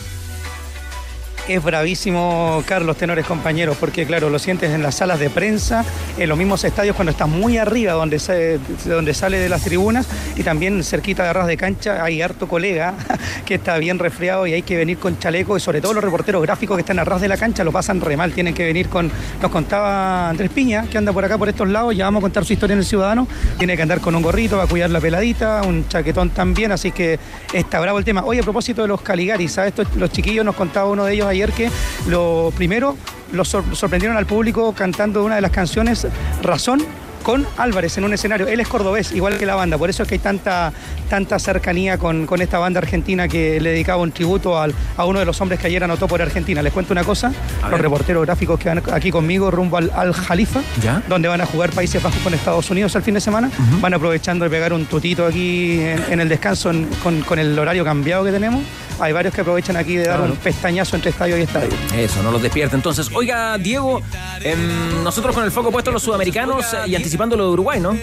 [1.49, 5.83] Es bravísimo, Carlos, tenores compañeros, porque claro, lo sientes en las salas de prensa,
[6.15, 10.43] en los mismos estadios cuando estás muy arriba, donde, donde sale de las tribunas, y
[10.43, 12.93] también cerquita de ras de cancha hay harto colega
[13.47, 16.39] que está bien resfriado y hay que venir con chaleco, y sobre todo los reporteros
[16.43, 18.87] gráficos que están a ras de la cancha lo pasan re mal, tienen que venir
[18.87, 22.25] con, nos contaba Andrés Piña, que anda por acá, por estos lados, ya vamos a
[22.25, 25.01] contar su historia en el Ciudadano, tiene que andar con un gorrito para cuidar la
[25.01, 27.17] peladita, un chaquetón también, así que
[27.51, 28.23] está bravo el tema.
[28.23, 29.73] Oye, a propósito de los Caligaris, ¿sabes?
[29.95, 31.69] Los chiquillos nos contaba uno de ellos ayer que
[32.07, 32.95] lo primero
[33.43, 36.05] sor- sorprendieron al público cantando una de las canciones
[36.43, 36.81] Razón
[37.23, 38.47] con Álvarez en un escenario.
[38.47, 40.71] Él es cordobés, igual que la banda, por eso es que hay tanta,
[41.09, 45.19] tanta cercanía con, con esta banda argentina que le dedicaba un tributo al- a uno
[45.19, 46.61] de los hombres que ayer anotó por Argentina.
[46.61, 47.81] Les cuento una cosa, los ver.
[47.81, 51.03] reporteros gráficos que van aquí conmigo rumbo al, al Jalifa, ¿Ya?
[51.09, 54.45] donde van a jugar Países Bajos con Estados Unidos el fin de semana, van aprovechando
[54.45, 58.23] de pegar un tutito aquí en, en el descanso en- con, con el horario cambiado
[58.23, 58.63] que tenemos.
[58.99, 60.33] Hay varios que aprovechan aquí de dar Claro.
[60.33, 61.69] un pestañazo entre estadio y estadio.
[61.95, 62.75] Eso, no los despierta.
[62.75, 64.01] Entonces, oiga, Diego,
[64.41, 67.97] em, nosotros con el foco puesto en los sudamericanos y anticipando lo de Uruguay, ¿no?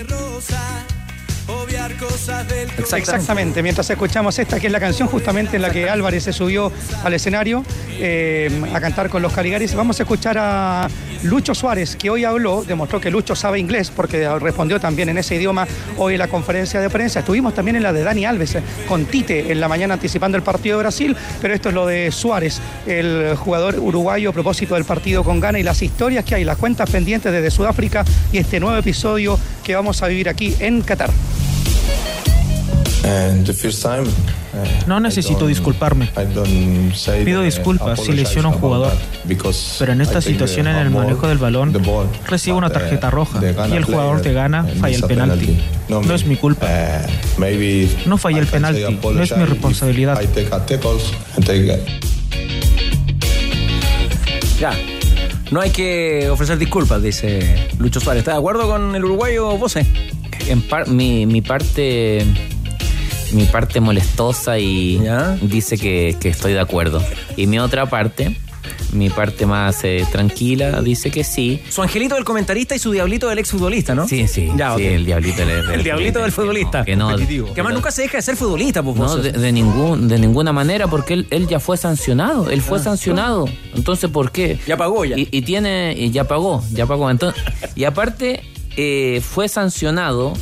[2.78, 3.62] Exactamente.
[3.62, 6.72] mientras escuchamos esta, que es la canción justamente en la que Álvarez se subió
[7.04, 7.64] al escenario
[7.98, 10.88] eh, a cantar con los Caligaris, vamos a escuchar a
[11.22, 15.37] Lucho Suárez, que hoy habló, demostró que Lucho sabe inglés, porque respondió también en ese
[15.37, 17.20] idioma hoy en la conferencia de prensa.
[17.20, 20.42] Estuvimos también en la de Dani Alves, eh, con Tite en la mañana anticipando el
[20.42, 24.85] partido de Brasil, pero esto es lo de Suárez, el jugador uruguayo a propósito del
[24.85, 28.61] partido con Ghana y las historias que hay, las cuentas pendientes desde Sudáfrica y este
[28.61, 31.11] nuevo episodio que vamos a vivir aquí en Qatar.
[34.87, 36.09] No necesito disculparme.
[37.24, 38.92] Pido disculpas si lesiono a un jugador.
[39.81, 41.72] Pero en esta situación, en el manejo del balón,
[42.29, 45.59] recibo una tarjeta roja y el jugador te gana, falla el penalti.
[45.88, 46.68] No es mi culpa.
[48.07, 50.20] No falla el penalti, no es mi responsabilidad.
[54.61, 54.70] Ya.
[55.50, 58.20] No hay que ofrecer disculpas, dice Lucho Suárez.
[58.20, 59.87] ¿Está de acuerdo con el uruguayo Bose?
[60.48, 62.24] En par- mi, mi parte
[63.32, 65.00] mi parte molestosa y
[65.42, 67.02] dice que, que estoy de acuerdo.
[67.37, 68.37] Y mi otra parte,
[68.96, 71.61] mi parte más eh, tranquila, dice que sí.
[71.70, 74.09] Su angelito del comentarista y su diablito del exfutbolista, ¿no?
[74.09, 74.50] Sí, sí.
[74.56, 76.85] Ya, sí, el diablito del, El diablito del futbolista.
[76.85, 78.96] Que no, Que además nunca se deja de ser futbolista, pues.
[78.96, 82.50] No, de, de ningún, de ninguna manera, porque él, él ya fue sancionado.
[82.50, 82.82] Él fue Ah.
[82.82, 83.48] sancionado.
[83.74, 84.59] Entonces, ¿por qué?
[84.66, 85.16] Ya pagó ya.
[85.18, 87.11] Y, y tiene, y ya pagó, ya pagó.
[87.11, 87.42] Entonces,
[87.74, 88.42] y aparte,
[88.76, 90.32] eh, fue sancionado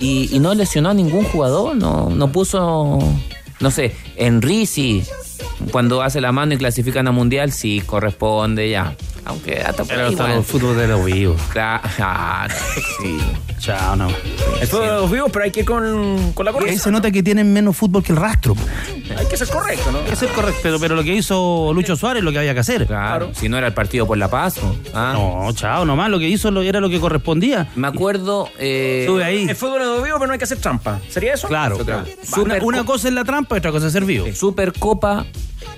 [0.00, 1.76] y, y no lesionó a ningún jugador.
[1.76, 2.98] No, no puso,
[3.60, 5.02] no sé, Enrici,
[5.70, 8.94] cuando hace la mano y clasifican a mundial, sí corresponde ya.
[9.24, 10.36] Aunque hasta Pero ahí, hasta bueno.
[10.38, 11.40] los fútbol de los vivos.
[11.52, 11.82] Claro,
[13.00, 13.18] sí.
[13.58, 14.08] Chao, no.
[14.60, 16.82] El fútbol de los vivos, pero hay que ir con, con la Ahí correcta.
[16.82, 18.56] se nota que tienen menos fútbol que el rastro.
[19.16, 19.98] Hay que ser correcto, ¿no?
[19.98, 22.54] Hay que ser correcto, pero, pero lo que hizo Lucho Suárez es lo que había
[22.54, 22.86] que hacer.
[22.86, 24.56] Claro, si no era el partido por la paz.
[24.94, 25.12] ¿ah?
[25.14, 27.68] No, chao, nomás lo que hizo era lo que correspondía.
[27.76, 28.48] Me acuerdo.
[28.58, 29.48] Eh, Sube ahí.
[29.48, 30.98] El fútbol de los vivos, pero no hay que hacer trampa.
[31.08, 31.46] ¿Sería eso?
[31.46, 32.04] Claro, claro.
[32.62, 34.26] Una cosa es la trampa y otra cosa es ser vivo.
[34.34, 35.24] Supercopa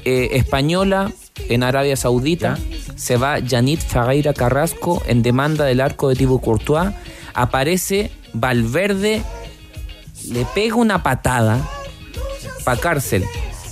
[0.04, 1.10] eh, Española
[1.48, 2.58] en Arabia Saudita.
[2.96, 6.90] Se va Yanit Ferreira Carrasco en demanda del arco de Thibaut Courtois.
[7.34, 9.22] Aparece Valverde,
[10.30, 11.60] le pega una patada
[12.64, 13.24] pa' cárcel.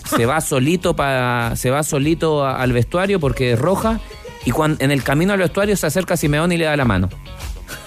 [0.04, 4.00] Se va solito pa, se va solito a- al vestuario porque es roja.
[4.44, 6.84] Y cuan- en el camino al vestuario se acerca a Simeone y le da la
[6.84, 7.08] mano.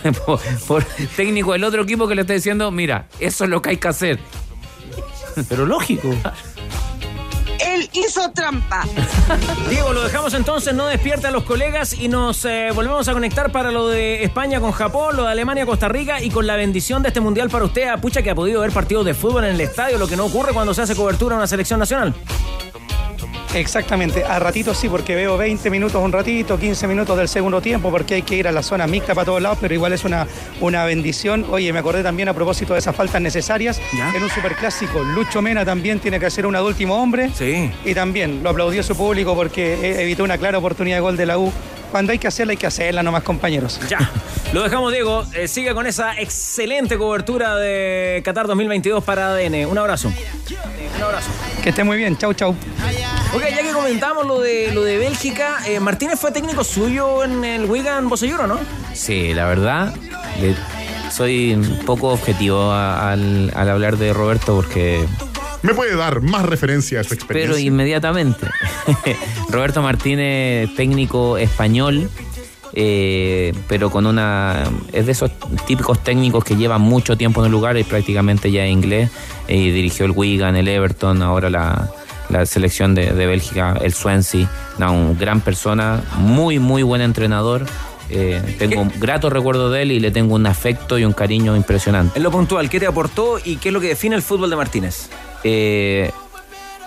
[0.26, 0.84] por, por
[1.16, 3.88] técnico del otro equipo que le está diciendo, mira, eso es lo que hay que
[3.90, 4.20] hacer.
[5.50, 6.10] Pero lógico.
[7.94, 8.86] Hizo trampa.
[9.70, 13.52] Diego, lo dejamos entonces, no despierta a los colegas y nos eh, volvemos a conectar
[13.52, 17.02] para lo de España con Japón, lo de Alemania, Costa Rica y con la bendición
[17.02, 19.56] de este mundial para usted, a pucha que ha podido ver partidos de fútbol en
[19.56, 22.14] el estadio, lo que no ocurre cuando se hace cobertura a una selección nacional.
[23.56, 27.90] Exactamente, a ratito sí, porque veo 20 minutos un ratito, 15 minutos del segundo tiempo,
[27.90, 30.28] porque hay que ir a la zona mixta para todos lados, pero igual es una,
[30.62, 31.46] una bendición.
[31.50, 33.80] Oye, me acordé también a propósito de esas faltas necesarias,
[34.16, 37.72] en un superclásico, Lucho Mena también tiene que hacer de último hombre, Sí.
[37.86, 41.26] y también lo aplaudió su público porque eh, evitó una clara oportunidad de gol de
[41.26, 41.52] la U.
[41.92, 43.80] Cuando hay que hacerla, hay que hacerla nomás, compañeros.
[43.88, 44.12] Ya,
[44.52, 45.24] lo dejamos, Diego.
[45.34, 49.66] Eh, sigue con esa excelente cobertura de Qatar 2022 para ADN.
[49.66, 50.10] Un abrazo.
[50.10, 51.30] Un abrazo.
[51.64, 52.54] Que esté muy bien, chau, chau.
[53.36, 57.44] Ok, ya que comentamos lo de, lo de Bélgica, eh, Martínez fue técnico suyo en
[57.44, 58.58] el Wigan Boselluro, ¿no?
[58.94, 59.94] Sí, la verdad,
[61.12, 65.06] soy un poco objetivo a- al, al hablar de Roberto porque...
[65.64, 67.56] ¿Me puede dar más referencia a su experiencia?
[67.56, 68.48] Pero inmediatamente.
[69.50, 72.10] Roberto Martínez, técnico español,
[72.74, 74.64] eh, pero con una...
[74.94, 75.32] Es de esos
[75.66, 79.10] típicos técnicos que llevan mucho tiempo en el lugar y prácticamente ya es inglés.
[79.48, 81.90] eh, Y dirigió el Wigan, el Everton, ahora la,
[82.30, 84.50] la selección de, de Bélgica, el Swansea.
[84.78, 87.66] No, un gran persona, muy, muy buen entrenador.
[88.10, 91.56] Eh, tengo un grato recuerdo de él y le tengo un afecto y un cariño
[91.56, 92.18] impresionante.
[92.20, 94.56] En lo puntual, ¿qué te aportó y qué es lo que define el fútbol de
[94.56, 95.10] Martínez?
[95.44, 96.12] Eh,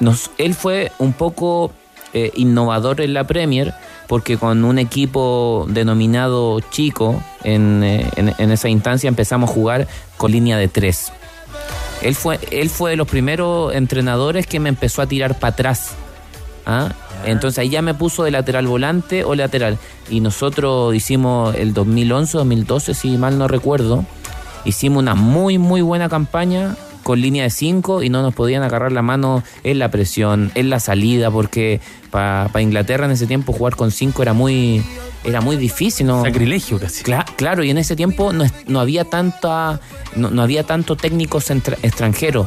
[0.00, 1.72] nos, él fue un poco
[2.14, 3.74] eh, innovador en la Premier
[4.06, 9.88] porque con un equipo denominado chico en, eh, en- en esa instancia empezamos a jugar
[10.16, 11.12] con línea de tres.
[12.02, 15.94] Él fue, él fue de los primeros entrenadores que me empezó a tirar para atrás.
[16.66, 16.92] ¿ah?
[17.24, 19.78] Entonces ahí ya me puso de lateral volante o lateral.
[20.08, 24.04] Y nosotros hicimos el 2011, 2012, si mal no recuerdo,
[24.64, 28.92] hicimos una muy, muy buena campaña con línea de 5 y no nos podían agarrar
[28.92, 31.80] la mano en la presión, en la salida, porque
[32.10, 34.84] para Inglaterra en ese tiempo jugar con 5 era muy,
[35.28, 36.06] era muy difícil.
[36.06, 36.22] ¿no?
[36.22, 37.02] Sacrilegio casi.
[37.04, 39.80] Cla- claro, y en ese tiempo no, no había tanta
[40.16, 42.46] no, no había tanto técnicos extranjeros.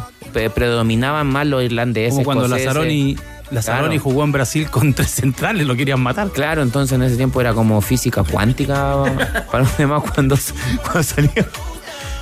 [0.55, 2.13] Predominaban más los irlandeses.
[2.13, 2.65] Como cuando escoceses.
[2.67, 3.17] Lazzaroni,
[3.51, 4.01] Lazzaroni Claro.
[4.03, 6.29] jugó en Brasil con tres centrales, lo querían matar.
[6.29, 9.03] Claro, entonces en ese tiempo era como física cuántica
[9.51, 10.37] para los demás cuando,
[10.83, 11.45] cuando salía.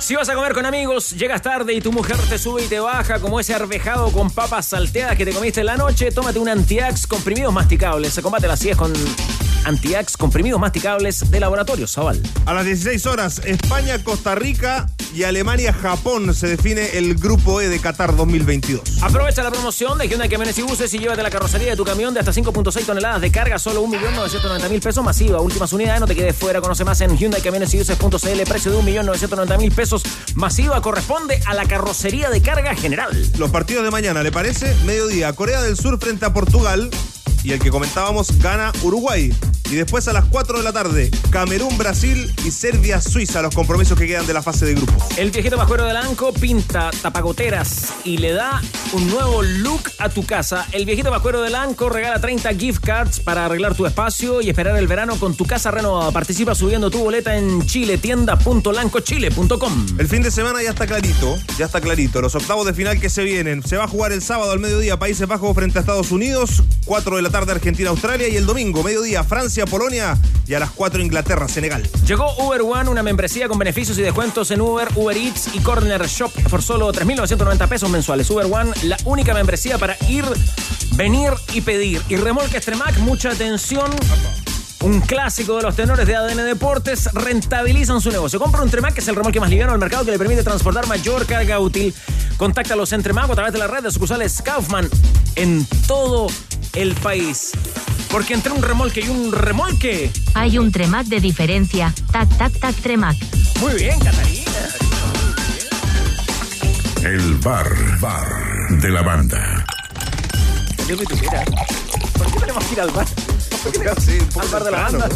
[0.00, 2.80] Si vas a comer con amigos, llegas tarde y tu mujer te sube y te
[2.80, 6.48] baja como ese arvejado con papas salteadas que te comiste en la noche, tómate un
[6.48, 8.12] Antiax comprimidos masticables.
[8.14, 8.92] Se combate la acidez con
[9.64, 12.20] Antiax comprimidos masticables de Laboratorio Zaval.
[12.46, 17.68] A las 16 horas, España, Costa Rica y Alemania, Japón se define el grupo E
[17.68, 19.02] de Qatar 2022.
[19.02, 22.14] Aprovecha la promoción de Hyundai Camiones y Buses y llévate la carrocería de tu camión
[22.14, 25.40] de hasta 5.6 toneladas de carga, solo 1.990.000 pesos masiva.
[25.40, 26.60] Últimas unidades, no te quedes fuera.
[26.60, 28.42] Conoce más en Hyundai Camiones y Buses.cl.
[28.48, 30.02] Precio de 1.990.000 pesos
[30.34, 33.10] masiva corresponde a la carrocería de carga general.
[33.38, 34.74] Los partidos de mañana, ¿le parece?
[34.84, 36.90] Mediodía, Corea del Sur frente a Portugal.
[37.42, 39.32] Y el que comentábamos gana Uruguay.
[39.70, 43.96] Y después a las 4 de la tarde, Camerún, Brasil y Serbia, Suiza, los compromisos
[43.96, 44.96] que quedan de la fase de grupos.
[45.16, 48.60] El viejito bajuero del Anco pinta tapagoteras y le da
[48.92, 50.66] un nuevo look a tu casa.
[50.72, 54.76] El viejito bajuero del Anco regala 30 gift cards para arreglar tu espacio y esperar
[54.76, 56.10] el verano con tu casa renovada.
[56.10, 59.86] Participa subiendo tu boleta en chiletienda.lancochile.com.
[59.98, 62.20] El fin de semana ya está clarito, ya está clarito.
[62.20, 63.62] Los octavos de final que se vienen.
[63.62, 67.14] Se va a jugar el sábado al mediodía Países Bajos frente a Estados Unidos, 4
[67.16, 71.00] de la tarde Argentina, Australia y el domingo, mediodía Francia, Polonia y a las 4
[71.00, 71.88] Inglaterra, Senegal.
[72.06, 76.06] Llegó Uber One, una membresía con beneficios y descuentos en Uber, Uber Eats y Corner
[76.06, 78.28] Shop por solo 3.990 pesos mensuales.
[78.30, 80.24] Uber One, la única membresía para ir,
[80.96, 82.02] venir y pedir.
[82.08, 83.90] Y remolque Tremac, mucha atención.
[84.82, 88.40] Un clásico de los tenores de ADN Deportes rentabilizan su negocio.
[88.40, 90.86] Compra un Tremac, que es el remolque más liviano del mercado que le permite transportar
[90.86, 91.94] mayor carga útil.
[92.38, 94.88] Contáctalos en Tremac a través de la red de sucursales Kaufman
[95.36, 96.28] en todo
[96.74, 97.52] el país.
[98.10, 100.10] Porque entre un remolque y un remolque.
[100.34, 101.94] Hay un Tremac de diferencia.
[102.10, 103.16] Tac, tac, tac, Tremac.
[103.60, 104.50] Muy bien, Catarina.
[107.04, 108.26] El bar, bar
[108.70, 109.64] de la banda.
[110.88, 111.44] Yo que tuviera.
[112.18, 113.06] ¿Por qué tenemos que ir al bar?
[113.62, 115.08] ¿Por qué tenemos que ir al bar de la banda?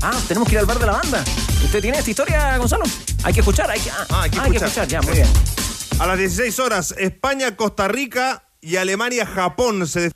[0.00, 1.24] Ah, tenemos que ir al bar de la banda.
[1.64, 2.84] ¿Usted tiene esta historia, Gonzalo?
[3.24, 4.84] Hay que escuchar, hay que, ah, hay que hay que escuchar.
[4.84, 5.28] escuchar, ya, muy bien.
[5.98, 10.12] A las 16 horas, España, Costa Rica y Alemania, Japón se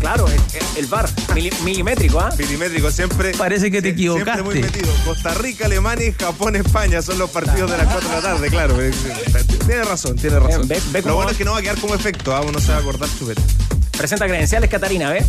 [0.00, 0.40] Claro, el,
[0.76, 2.30] el bar, mili- milimétrico, ¿ah?
[2.38, 3.32] Milimétrico, siempre.
[3.32, 4.78] Parece que te sie- Siempre muy equivocaste.
[4.86, 5.04] metido.
[5.04, 8.48] Costa Rica, Alemania y Japón, España son los partidos de las 4 de la tarde,
[8.50, 8.80] claro.
[8.80, 8.92] Eh,
[9.66, 10.68] Tiene razón, tiene razón.
[10.68, 12.40] Ve- ve cómo Lo bueno es que no va a quedar como efecto, ¿ah?
[12.42, 13.42] uno se va a acordar chupete.
[13.96, 15.24] Presenta credenciales, Catarina, ¿ve?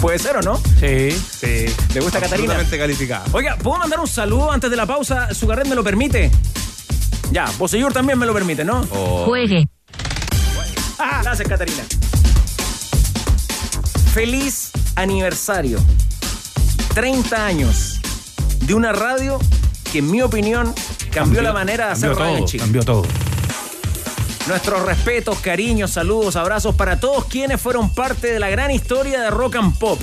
[0.00, 0.56] Puede ser o no.
[0.78, 1.10] Sí.
[1.10, 1.66] Sí.
[1.94, 2.56] ¿Le gusta Catarina?
[2.70, 3.24] Calificada.
[3.32, 5.32] Oiga, ¿puedo mandar un saludo antes de la pausa?
[5.34, 6.30] ¿Su carnet me lo permite?
[7.32, 8.84] Ya, Bosellur también me lo permite, ¿no?
[8.86, 9.68] Juegue.
[10.98, 11.82] Ah, gracias, Catarina.
[14.12, 15.78] Feliz aniversario.
[16.94, 18.00] 30 años
[18.62, 19.38] de una radio
[19.92, 20.74] que, en mi opinión,
[21.12, 22.64] cambió, la manera de hacer radio en Chile.
[22.64, 23.04] cambió todo.
[24.48, 29.30] Nuestros respetos, cariños, saludos, abrazos para todos quienes fueron parte de la gran historia de
[29.30, 30.00] rock and pop,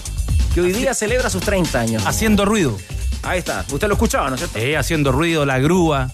[0.54, 2.04] que hoy día celebra sus 30 años.
[2.06, 2.78] Haciendo ruido.
[3.24, 3.66] Ahí está.
[3.70, 4.58] Usted lo escuchaba, ¿no es cierto?
[4.58, 6.14] Eh, haciendo ruido, la grúa,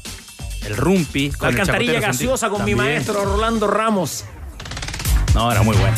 [0.66, 1.30] el rumpi.
[1.30, 4.26] La con alcantarilla gaseosa con mi maestro Rolando Ramos.
[5.36, 5.96] No, era muy bueno.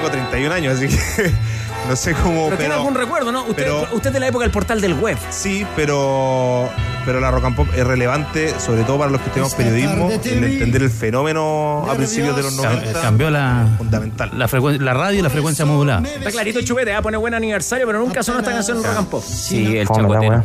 [0.00, 1.32] Tengo 31 años, así que
[1.88, 2.46] no sé cómo.
[2.46, 3.42] Pero, tiene algún recuerdo, ¿no?
[3.42, 5.16] Usted, pero- usted es de la época del portal del web.
[5.30, 6.68] Sí, pero,
[7.04, 10.44] pero la rock and pop es relevante, sobre todo para los que estudiamos periodismo, en
[10.44, 13.00] entender el fenómeno a principios de los Cam- 90.
[13.00, 14.30] Cambió la, Fundamental.
[14.38, 16.02] la, la radio y la frecuencia modulada.
[16.08, 17.02] Está clarito chupete, ¿eh?
[17.02, 19.22] pone buen aniversario, pero nunca sonó esta canción en rock and pop.
[19.24, 20.42] Sí, el chacotero.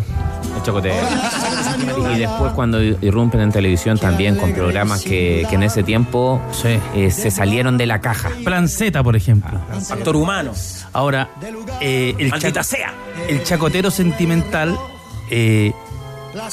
[0.65, 2.13] El chacotero.
[2.15, 6.41] Y después cuando irrumpen en televisión también con programas que, que en ese tiempo
[6.95, 8.29] eh, se salieron de la caja.
[8.43, 9.59] Plan Z, por ejemplo.
[9.87, 10.51] Factor humano.
[10.93, 11.29] Ahora,
[11.81, 12.93] eh, el, chac- sea.
[13.27, 14.75] el chacotero sentimental
[15.29, 15.71] eh,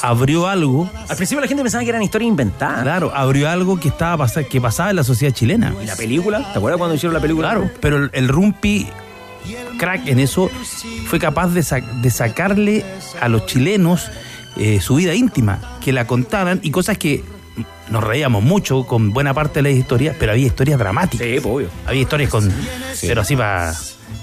[0.01, 0.89] abrió algo.
[1.09, 2.83] Al principio la gente pensaba que eran historias inventadas.
[2.83, 5.73] Claro, abrió algo que estaba que pasaba en la sociedad chilena.
[5.81, 6.51] ¿Y la película?
[6.51, 7.49] ¿Te acuerdas cuando hicieron la película?
[7.51, 8.87] Claro, pero el, el Rumpi,
[9.77, 10.49] crack en eso,
[11.07, 12.85] fue capaz de, sa- de sacarle
[13.21, 14.09] a los chilenos
[14.57, 17.23] eh, su vida íntima, que la contaran y cosas que
[17.89, 21.25] nos reíamos mucho con buena parte de las historias, pero había historias dramáticas.
[21.27, 21.67] Sí, obvio.
[21.85, 22.51] Había historias con,
[23.01, 23.73] pero así va,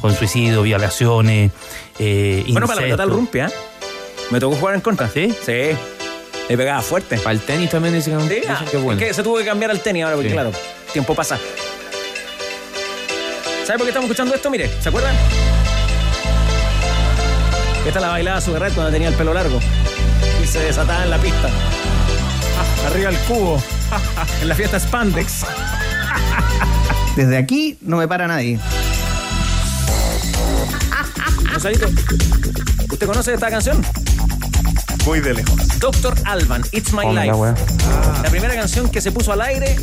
[0.00, 1.50] con suicidio, violaciones,
[1.98, 2.96] eh, Bueno, para la incesto.
[2.96, 3.46] pelota del rumpi, ¿eh?
[4.30, 5.08] Me tocó jugar en contra.
[5.08, 5.32] ¿Sí?
[5.44, 5.76] Sí.
[6.48, 7.16] Le pegaba fuerte.
[7.18, 9.00] Para el tenis también dicen, Sí, dicen ah, que bueno.
[9.00, 10.34] es que se tuvo que cambiar al tenis ahora, porque Sí.
[10.34, 10.52] claro,
[10.92, 11.38] tiempo pasa.
[13.70, 14.50] ¿Sabe por qué estamos escuchando esto?
[14.50, 15.14] Mire, ¿se acuerdan?
[17.86, 19.60] Esta la bailaba su cuando tenía el pelo largo
[20.42, 21.48] y se desataba en la pista.
[22.88, 23.62] Arriba el cubo.
[24.42, 25.44] en la fiesta Spandex.
[27.16, 28.58] Desde aquí no me para nadie.
[31.52, 31.86] Gonzalito,
[32.90, 33.80] ¿usted conoce esta canción?
[35.06, 35.69] Muy de lejos.
[35.80, 37.64] Doctor Alban, It's My Hola, Life.
[38.22, 39.76] La primera canción que se puso al aire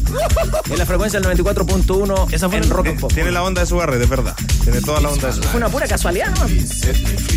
[0.69, 3.11] en la frecuencia del 94.1 Esa fue en Rock and Pop.
[3.11, 4.35] Tiene la onda de su barrio, de verdad.
[4.63, 6.45] Tiene toda la onda de su Fue una pura casualidad, ¿no?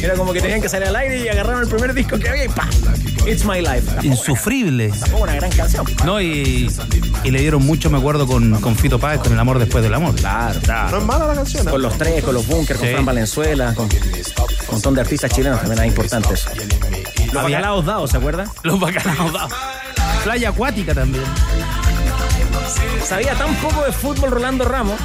[0.02, 2.44] Era como que tenían que salir al aire y agarraron el primer disco que había
[2.44, 2.68] y ¡pam!
[3.26, 4.06] It's My Life.
[4.06, 4.90] Insufrible.
[4.90, 5.86] Tampoco una gran canción.
[6.04, 6.70] No, y,
[7.24, 9.94] y le dieron mucho, me acuerdo, con, con Fito Páez, con El amor después del
[9.94, 10.14] amor.
[10.16, 10.90] Claro, claro.
[10.90, 11.66] No es mala la canción.
[11.66, 11.70] ¿eh?
[11.70, 12.88] Con los tres, con los bunkers, con.
[12.90, 16.46] Fran Valenzuela, con un montón de artistas chilenos también hay importantes.
[17.32, 18.44] Los Había- bacalaos dados, ¿se acuerda?
[18.62, 19.52] Los bacalaos dados.
[20.24, 21.24] Playa acuática también.
[23.04, 24.98] Sabía tan poco de fútbol Rolando Ramos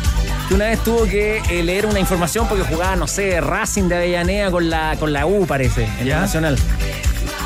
[0.47, 3.95] que una vez tuvo que eh, leer una información porque jugaba, no sé, Racing de
[3.95, 6.57] Avellaneda con la, con la U, parece, en la Nacional.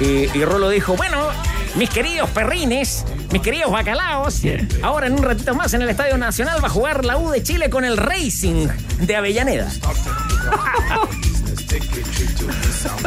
[0.02, 0.06] Y,
[0.38, 1.28] y Rolo dijo, bueno,
[1.76, 4.42] mis queridos perrines, mis queridos bacalaos,
[4.82, 7.42] ahora en un ratito más en el Estadio Nacional va a jugar la U de
[7.44, 8.68] Chile con el Racing
[9.00, 9.70] de Avellaneda.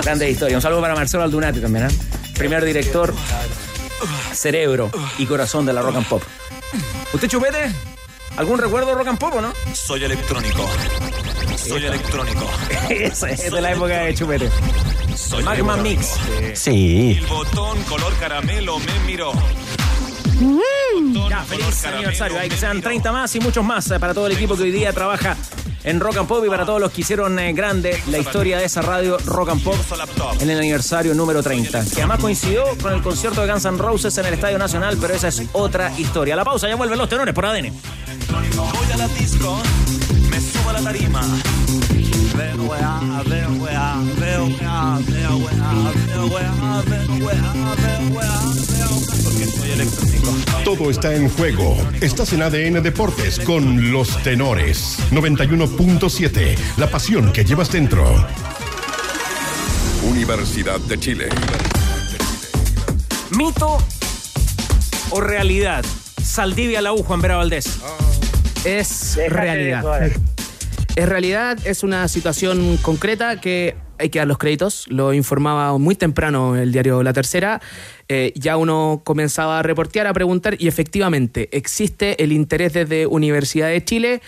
[0.03, 0.57] Grande historia.
[0.57, 1.91] Un saludo para Marcelo Aldunati también, ¿eh?
[2.35, 3.15] Primer director,
[4.33, 6.23] cerebro y corazón de la rock and pop.
[7.13, 7.71] ¿Usted chupete?
[8.37, 9.53] ¿Algún recuerdo de rock and pop o no?
[9.75, 10.69] Soy electrónico.
[11.57, 12.51] Soy electrónico.
[12.91, 14.51] Esa es de la época de chupete.
[15.17, 16.17] Soy Magma electrónico.
[16.43, 16.59] Mix.
[16.59, 17.19] Sí.
[17.19, 19.33] El botón color caramelo me miró.
[21.29, 22.39] Ya, feliz aniversario.
[22.39, 24.71] Hay que sean 30 más y muchos más eh, para todo el equipo que hoy
[24.71, 25.37] día trabaja
[25.85, 28.65] en Rock and Pop y para todos los que hicieron eh, grande la historia de
[28.67, 29.77] esa radio Rock and Pop
[30.41, 31.85] en el aniversario número 30.
[31.87, 35.15] Que además coincidió con el concierto de Guns N' Roses en el Estadio Nacional, pero
[35.15, 36.37] esa es otra historia.
[36.37, 37.73] La pausa, ya vuelven los tenores por ADN.
[38.57, 39.61] Voy a la disco,
[40.31, 41.23] me subo a la tarima.
[42.37, 48.72] Veo weá, veo weá, veo weá, veo weá, veo weá, veo weá, veo weá, veo
[49.25, 50.35] Porque soy electrónico.
[50.65, 51.77] Todo está en juego.
[52.01, 54.99] Estás en ADN Deportes con los tenores.
[55.11, 56.57] 91.7.
[56.77, 58.27] La pasión que llevas dentro.
[60.05, 61.29] Universidad de Chile.
[63.37, 63.79] ¿Mito
[65.11, 65.85] o realidad?
[66.23, 67.79] Saldivia la U, Juan Vera Valdés.
[68.65, 70.13] Es realidad.
[70.95, 74.87] Es realidad, es una situación concreta que hay que dar los créditos.
[74.89, 77.61] Lo informaba muy temprano el diario La Tercera.
[78.09, 83.69] Eh, ya uno comenzaba a reportear, a preguntar, y efectivamente existe el interés desde Universidad
[83.69, 84.21] de Chile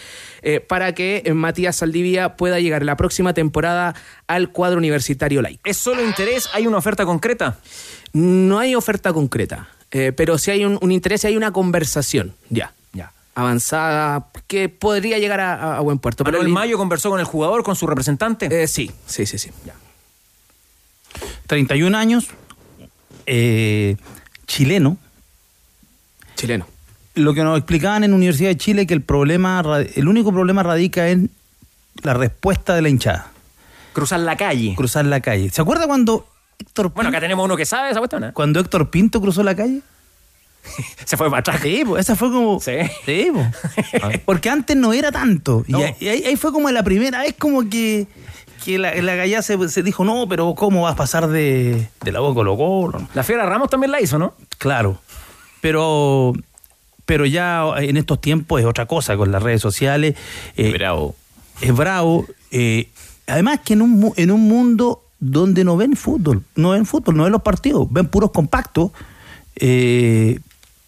[0.43, 3.95] eh, para que eh, Matías Saldivia pueda llegar la próxima temporada
[4.27, 5.61] al cuadro universitario laico.
[5.65, 6.49] ¿Es solo interés?
[6.55, 7.59] ¿Hay una oferta concreta?
[8.13, 12.35] No hay oferta concreta, eh, pero sí hay un, un interés y hay una conversación,
[12.49, 12.73] ya.
[13.35, 13.43] Ya.
[13.43, 16.25] Avanzada, que podría llegar a, buen puerto.
[16.25, 18.63] ¿Pero el Mayo conversó con el jugador, con su representante?
[18.63, 19.51] Eh, sí, sí, sí, sí.
[21.47, 22.29] 31 años,
[23.27, 23.97] eh,
[24.47, 24.97] chileno.
[26.37, 26.67] Chileno.
[27.15, 29.63] Lo que nos explicaban en Universidad de Chile que el problema,
[29.95, 31.31] el único problema radica en
[32.03, 33.31] la respuesta de la hinchada.
[33.93, 34.75] Cruzar la calle.
[34.75, 35.51] Cruzar la calle.
[35.51, 36.27] ¿Se acuerda cuando
[36.59, 38.31] Héctor Bueno, acá tenemos uno que sabe esa cuestión, ¿eh?
[38.33, 39.83] cuando Héctor Pinto cruzó la calle?
[41.05, 41.61] Se fue para atrás.
[41.63, 42.61] Sí, po, esa fue como.
[42.61, 42.73] Sí.
[43.07, 43.45] Sí, po.
[44.25, 45.65] Porque antes no era tanto.
[45.67, 45.79] Y No.
[45.79, 48.07] ahí, y ahí- ahí fue como la primera vez como que,
[48.65, 52.13] que la, la gallá se, se dijo, no, pero ¿cómo vas a pasar de, de
[52.13, 53.07] la boca Colo Colo?
[53.15, 54.35] La Fiera Ramos también la hizo, ¿no?
[54.59, 54.99] Claro.
[55.61, 56.33] Pero,
[57.07, 60.15] pero ya en estos tiempos es otra cosa con las redes sociales.
[60.57, 61.15] eh, Bravo.
[61.61, 62.27] es bravo.
[62.51, 62.89] eh,
[63.27, 67.23] además que en un, en un mundo donde no ven fútbol, no ven fútbol, no
[67.25, 68.91] ven los partidos, ven puros compactos,
[69.57, 70.39] eh,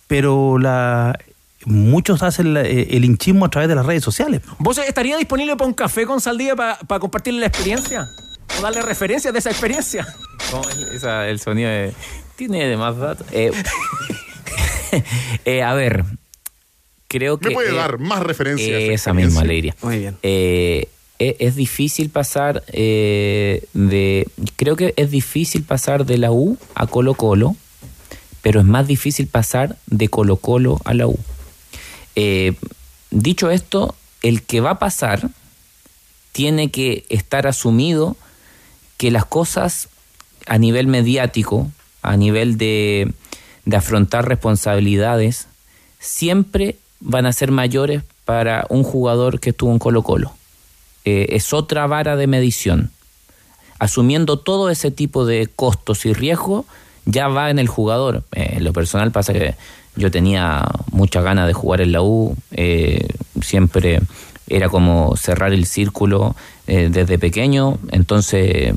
[0.06, 1.18] pero la,
[1.64, 4.40] muchos hacen la- eh, el hinchismo a través de las redes sociales.
[4.58, 8.08] ¿Vos estaría disponible para un café con Saldivia para compartirle la experiencia?
[8.58, 10.06] ¿O darle referencias de esa experiencia?
[10.50, 11.92] ¿Cómo es esa- el sonido de...
[12.36, 13.26] Tiene de más datos.
[13.32, 13.50] Eh,
[15.44, 16.04] eh, a ver,
[17.08, 17.48] creo que...
[17.48, 18.80] ¿Me puede eh, dar más referencias?
[18.82, 19.74] Esa misma alegría.
[19.82, 20.16] Muy bien.
[20.22, 20.88] Eh,
[21.18, 24.28] e- es, difícil pasar eh, de...
[24.56, 27.56] Creo que es difícil pasar de la U a Colo Colo,
[28.46, 31.18] pero es más difícil pasar de Colo Colo a la U.
[32.14, 32.54] Eh,
[33.10, 35.30] dicho esto, el que va a pasar
[36.30, 38.16] tiene que estar asumido
[38.98, 39.88] que las cosas
[40.46, 41.68] a nivel mediático,
[42.02, 43.12] a nivel de,
[43.64, 45.48] de afrontar responsabilidades,
[45.98, 50.32] siempre van a ser mayores para un jugador que estuvo en Colo Colo.
[51.04, 52.92] Eh, es otra vara de medición.
[53.80, 56.64] Asumiendo todo ese tipo de costos y riesgos,
[57.06, 58.22] ya va en el jugador.
[58.32, 59.54] Eh, lo personal pasa que
[59.96, 63.08] yo tenía muchas ganas de jugar en la U, eh,
[63.40, 64.00] siempre
[64.48, 68.74] era como cerrar el círculo eh, desde pequeño, entonces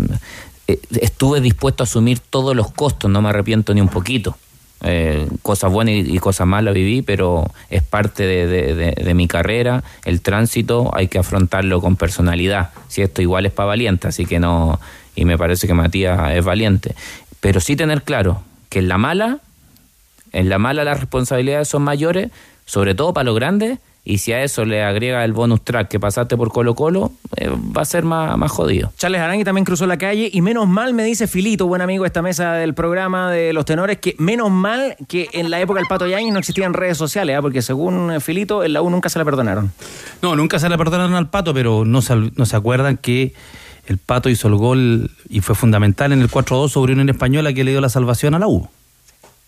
[0.67, 4.37] eh, estuve dispuesto a asumir todos los costos, no me arrepiento ni un poquito.
[4.81, 9.83] Eh, cosas buenas y, cosas malas viví, pero es parte de mi carrera.
[10.05, 12.69] El tránsito hay que afrontarlo con personalidad.
[12.87, 14.79] Si esto igual es para valiente, así que no.
[15.15, 16.95] Y me parece que Matías es valiente.
[17.39, 19.39] Pero sí tener claro que en la mala,
[20.31, 22.31] en la mala las responsabilidades son mayores,
[22.65, 23.79] sobre todo para los grandes.
[24.05, 27.49] Y si a eso le agrega el bonus track que pasaste por Colo Colo, eh,
[27.49, 28.91] va a ser más, más jodido.
[28.97, 32.07] Charles Arangui también cruzó la calle y menos mal me dice Filito, buen amigo de
[32.07, 35.87] esta mesa del programa de los tenores, que menos mal que en la época del
[35.87, 37.41] Pato Yáñez no existían redes sociales, ¿ah?
[37.41, 39.71] porque según eh, Filito, en la U nunca se la perdonaron.
[40.23, 43.33] No, nunca se le perdonaron al Pato, pero no se, no se acuerdan que
[43.89, 47.63] el Pato hizo el gol y fue fundamental en el 4-2 sobre Unión Española que
[47.63, 48.67] le dio la salvación a la U.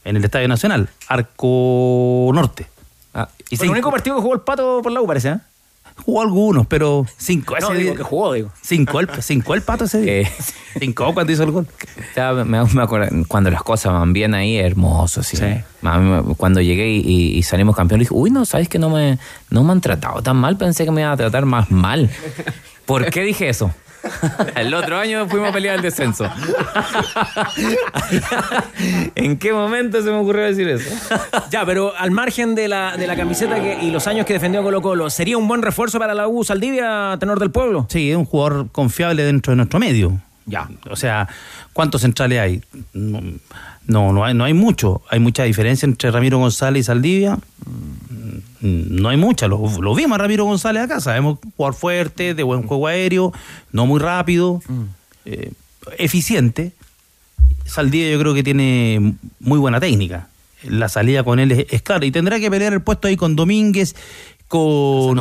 [0.04, 2.68] En el Estadio Nacional, Arco Norte.
[3.14, 5.42] Ah, y Fue el único partido que jugó el Pato por la U, parece, ¿ah?
[6.06, 7.54] Jugó algunos, pero cinco.
[7.60, 8.50] No, ese digo día- que jugó, digo.
[8.62, 10.32] Cinco el, cinco el Pato ese día.
[10.80, 11.68] Cinco cuando hizo el gol.
[12.16, 15.38] Ya, me, me acuerdo, cuando las cosas van bien ahí, hermoso, sí.
[15.82, 19.20] Me- cuando llegué y, y- y salimos campeón, dije, uy, no, ¿sabes que no me,
[19.50, 20.58] no me han tratado tan mal?
[20.58, 22.10] Pensé que me iban a tratar más mal.
[22.86, 23.72] ¿Por qué dije eso?
[24.56, 26.26] El otro año fuimos a pelear el descenso.
[29.16, 30.90] ¿En qué momento se me ocurrió decir eso?
[31.52, 34.64] Ya, pero al margen de la, de la camiseta que- y los años que defendió
[34.64, 37.86] Colo Colo, ¿sería un buen refuerzo para la U Saldivia, tenor del pueblo?
[37.90, 40.20] Sí, es un jugador confiable dentro de nuestro medio.
[40.46, 40.68] Ya.
[40.90, 41.28] O sea,
[41.74, 42.62] ¿cuántos centrales hay?
[42.94, 43.22] No,
[43.86, 45.02] no, no hay, no hay mucho.
[45.10, 47.36] Hay mucha diferencia entre Ramiro González y Saldivia.
[47.36, 48.11] Mm,
[48.62, 49.48] No hay mucha.
[49.48, 51.00] Lo, lo vimos a Ramiro González acá.
[51.00, 53.34] Sabemos jugar fuerte, de buen juego aéreo,
[53.72, 54.62] no muy rápido,
[55.26, 55.52] eh,
[55.98, 56.74] eficiente.
[57.66, 60.28] Saldivia yo creo que tiene muy buena técnica.
[60.64, 62.06] La salida con él es, es clara.
[62.06, 63.96] Y tendrá que pelear el puesto ahí con Domínguez,
[64.48, 65.18] con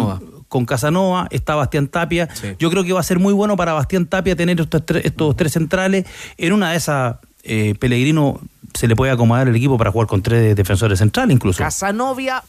[0.51, 2.29] con Casanova, está Bastián Tapia.
[2.59, 5.37] Yo creo que va a ser muy bueno para Bastián Tapia tener estos tres, estos
[5.37, 6.07] tres centrales.
[6.39, 8.41] En una de esas, eh, Pellegrino
[8.75, 11.59] se le puede acomodar el equipo para jugar con tres defensores centrales incluso.
[11.59, 12.43] Casanovia.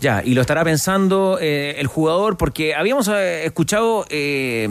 [0.00, 4.68] Ya, y lo estará pensando eh, el jugador, porque habíamos eh, escuchado eh,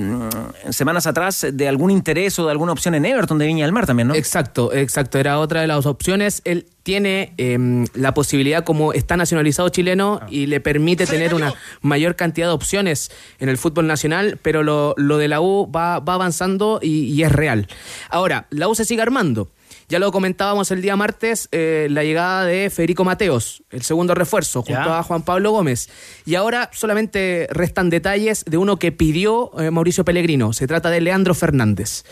[0.70, 3.86] semanas atrás de algún interés o de alguna opción en Everton de Viña del Mar
[3.86, 4.16] también, ¿no?
[4.16, 5.18] Exacto, exacto.
[5.18, 6.42] Era otra de las opciones.
[6.46, 12.16] Él tiene eh, la posibilidad, como está nacionalizado chileno, y le permite tener una mayor
[12.16, 13.10] cantidad de opciones
[13.40, 17.24] en el fútbol nacional, pero lo, lo de la U va, va avanzando y, y
[17.24, 17.68] es real.
[18.10, 19.50] Ahora, la U se sigue armando.
[19.94, 24.64] Ya lo comentábamos el día martes, eh, la llegada de Federico Mateos, el segundo refuerzo,
[24.64, 24.98] junto Ya.
[24.98, 25.88] a Juan Pablo Gómez.
[26.26, 30.52] Y ahora solamente restan detalles de uno que pidió eh, Mauricio Pellegrino.
[30.52, 32.06] Se trata de Leandro Fernández.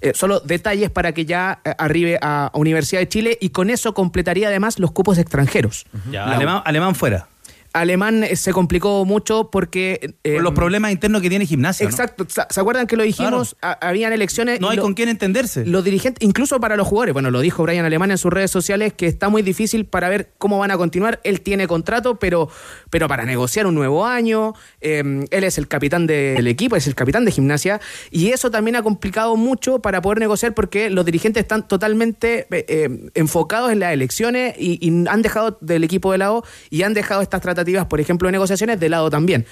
[0.00, 3.68] Eh, solo detalles para que ya eh, arribe a, a Universidad de Chile y con
[3.68, 5.86] eso completaría además los cupos extranjeros.
[6.12, 7.26] Ya, La- alemán, alemán fuera.
[7.74, 10.14] Alemán eh, se complicó mucho porque...
[10.24, 11.84] eh, Por los problemas internos que tiene gimnasia.
[11.84, 12.24] Exacto.
[12.28, 13.56] ¿Se se acuerdan que lo dijimos?
[13.62, 14.60] Ha- habían elecciones.
[14.60, 15.66] No hay lo- con quién entenderse.
[15.66, 18.92] Los dirigentes, incluso para los jugadores, bueno, lo dijo Brian Alemán en sus redes sociales,
[18.92, 21.20] que está muy difícil para ver cómo van a continuar.
[21.24, 22.48] Él tiene contrato, pero,
[22.90, 26.86] pero para negociar un nuevo año, eh, él es el capitán de- del equipo, es
[26.86, 31.04] el capitán de gimnasia, y eso también ha complicado mucho para poder negociar porque los
[31.04, 36.12] dirigentes están totalmente eh, eh, enfocados en las elecciones y, y han dejado del equipo
[36.12, 39.46] de lado y han dejado estas tratativas, por ejemplo, de negociaciones de lado también.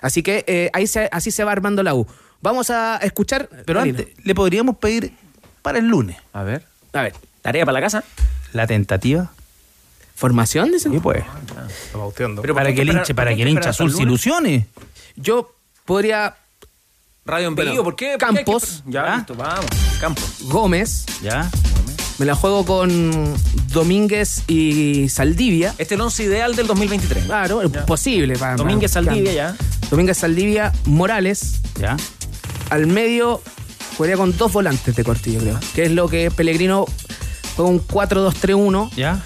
[0.00, 2.06] Así que eh, ahí se, así se va armando la U.
[2.40, 3.48] Vamos a escuchar.
[3.64, 5.12] Pero antes, le podríamos pedir
[5.62, 6.16] para el lunes.
[6.32, 6.66] A ver.
[6.92, 7.14] A ver.
[7.42, 8.04] ¿Tarea para la casa?
[8.52, 9.32] La tentativa.
[10.14, 10.70] ¿Formación?
[10.70, 10.92] Dicen?
[10.92, 11.24] Sí, pues.
[12.16, 14.66] Pero para ¿por que el hincha, para que el hincha azul se ilusione.
[15.16, 15.54] Yo
[15.84, 16.36] podría.
[17.26, 17.82] Radio en ¿por qué?
[17.82, 18.82] ¿Por qué hay que- Campos.
[18.86, 19.66] Ya, listo, vamos.
[20.00, 20.36] Campos.
[20.42, 21.06] Gómez.
[21.22, 21.50] Ya.
[22.18, 23.34] Me la juego con
[23.72, 25.70] Domínguez y Saldivia.
[25.70, 27.24] Este es el once ideal del 2023.
[27.24, 28.36] Claro, es posible.
[28.38, 29.56] para- Domínguez, Saldivia, ya.
[29.90, 31.56] Domínguez, Saldivia, Morales.
[31.80, 31.96] Ya.
[32.70, 33.42] Al medio
[33.96, 35.58] jugaría con dos volantes de cortillo, creo.
[35.74, 36.86] Que es lo que Pellegrino
[37.56, 38.90] juega un 4-2-3-1.
[38.96, 39.20] Ya.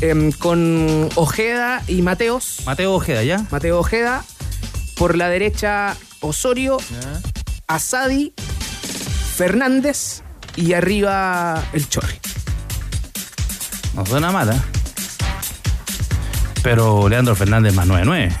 [0.00, 2.60] em, con Ojeda y Mateos.
[2.64, 3.46] Mateo Ojeda, ya.
[3.50, 4.24] Mateo Ojeda.
[4.96, 6.78] Por la derecha, Osorio.
[7.66, 8.32] Asadi.
[9.36, 10.22] Fernández.
[10.56, 12.16] Y arriba, el Chorri.
[14.00, 14.56] No suena mala.
[16.62, 18.32] Pero Leandro Fernández más 9-9.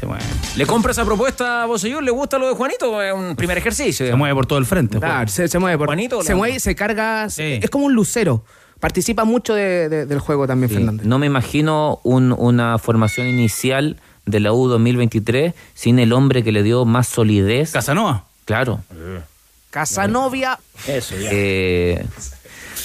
[0.00, 0.22] Se mueve.
[0.56, 2.02] ¿Le compra esa propuesta a Bosellur?
[2.02, 3.02] ¿Le gusta lo de Juanito?
[3.02, 4.06] Es un primer ejercicio.
[4.06, 4.98] Se mueve por todo el frente.
[4.98, 5.32] Claro, pues.
[5.32, 5.88] se, se mueve por.
[5.88, 6.36] Juanito, se Leandro.
[6.38, 7.26] mueve y se carga.
[7.26, 8.44] Es como un lucero.
[8.80, 10.76] Participa mucho de- de- del juego también, Sí.
[10.76, 11.04] Fernández.
[11.06, 16.50] No me imagino un- una formación inicial de la U 2023 sin el hombre que
[16.52, 17.72] le dio más solidez.
[17.72, 18.24] Casanova.
[18.46, 18.80] Claro.
[19.70, 20.58] Casanovia.
[20.86, 22.06] Eso, Eh,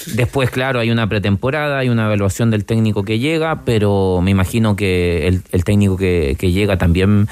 [0.06, 4.76] después, claro, hay una pretemporada, hay una evaluación del técnico que llega, pero me imagino
[4.76, 7.28] que el, el técnico que, que llega también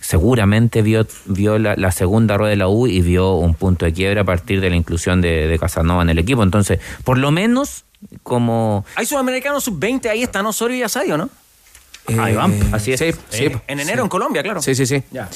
[0.00, 4.20] seguramente vio, vio la, segunda rueda de la U y vio un punto de quiebra
[4.20, 6.42] a partir de la inclusión de, de Casanova en el equipo.
[6.42, 7.84] Entonces, por lo menos
[8.22, 8.84] como...
[8.96, 11.30] Hay sudamericanos sub-20, ahí están Osorio y Asadio, ¿no?
[12.18, 12.54] Ahí van.
[12.72, 13.00] Así es.
[13.00, 13.50] Sí, sí.
[13.66, 14.60] En enero en Colombia, claro.
[14.60, 15.02] Sí, sí, sí.
[15.10, 15.28] Ya.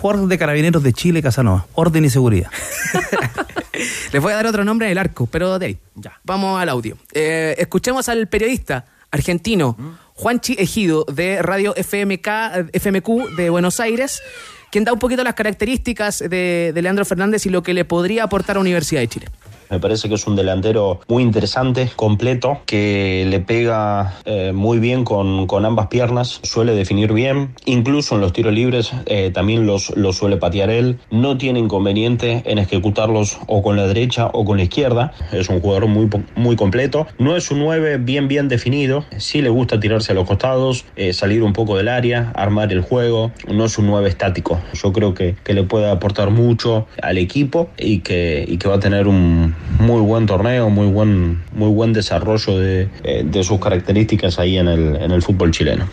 [0.00, 1.66] Jugador de Carabineros de Chile, Casanova.
[1.74, 2.50] Orden y seguridad.
[4.12, 5.78] Les voy a dar otro nombre en el arco, pero de ahí.
[5.96, 6.18] Ya.
[6.24, 6.96] Vamos al audio.
[7.12, 9.76] Eh, escuchemos al periodista argentino
[10.14, 14.22] Juanchi Ejido de Radio FMK, eh, FMQ de Buenos Aires,
[14.70, 18.24] quien da un poquito las características de, de Leandro Fernández y lo que le podría
[18.24, 19.26] aportar a Universidad de Chile.
[19.70, 25.04] Me parece que es un delantero muy interesante, completo, que le pega eh, muy bien
[25.04, 29.96] con, con ambas piernas, suele definir bien, incluso en los tiros libres eh, también los,
[29.96, 34.56] los suele patear él, no tiene inconveniente en ejecutarlos o con la derecha o con
[34.56, 39.04] la izquierda, es un jugador muy, muy completo, no es un 9 bien bien definido,
[39.18, 42.80] sí le gusta tirarse a los costados, eh, salir un poco del área, armar el
[42.80, 47.18] juego, no es un 9 estático, yo creo que, que le puede aportar mucho al
[47.18, 51.68] equipo y que, y que va a tener un muy buen torneo, muy buen, muy
[51.70, 55.88] buen desarrollo de, eh, de sus características ahí en el, en el fútbol chileno.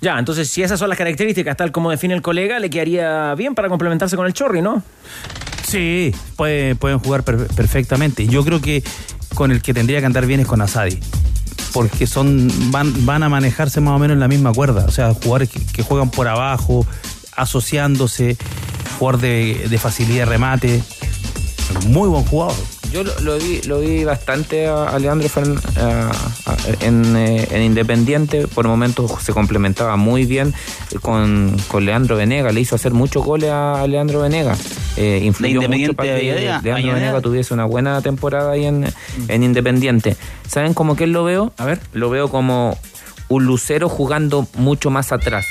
[0.00, 3.54] Ya, entonces si esas son las características, tal como define el colega, le quedaría bien
[3.54, 4.82] para complementarse con el Chorri, ¿no?
[5.64, 8.26] Sí, puede- pueden jugar per- perfectamente.
[8.26, 8.82] Yo creo que
[9.34, 10.98] con el que tendría que andar bien es con Asadi.
[11.72, 14.84] Porque son van, van a manejarse más o menos en la misma cuerda.
[14.86, 16.84] O sea, jugadores que, que juegan por abajo,
[17.36, 18.36] asociándose,
[18.98, 20.82] jugador de, de facilidad de remate.
[21.86, 22.54] Muy buen jugador.
[22.92, 26.10] Yo lo, lo vi, lo vi bastante a, Leandro Fern- a-
[26.50, 26.56] a-
[26.86, 28.46] en, eh, en Independiente.
[28.46, 30.52] Por momentos se complementaba muy bien
[31.00, 32.52] con, con Leandro Venega.
[32.52, 34.54] Le hizo hacer muchos goles a, a Leandro Venega.
[34.98, 36.94] Eh, influyó De mucho Independiente para que Leandro Avellaneda.
[36.94, 38.84] Venega tuviese una buena temporada ahí en,
[39.28, 40.16] en Independiente.
[40.46, 41.52] ¿Saben cómo que él lo veo?
[41.56, 41.80] A ver.
[41.94, 42.76] Lo veo como
[43.28, 45.46] un lucero jugando mucho más atrás.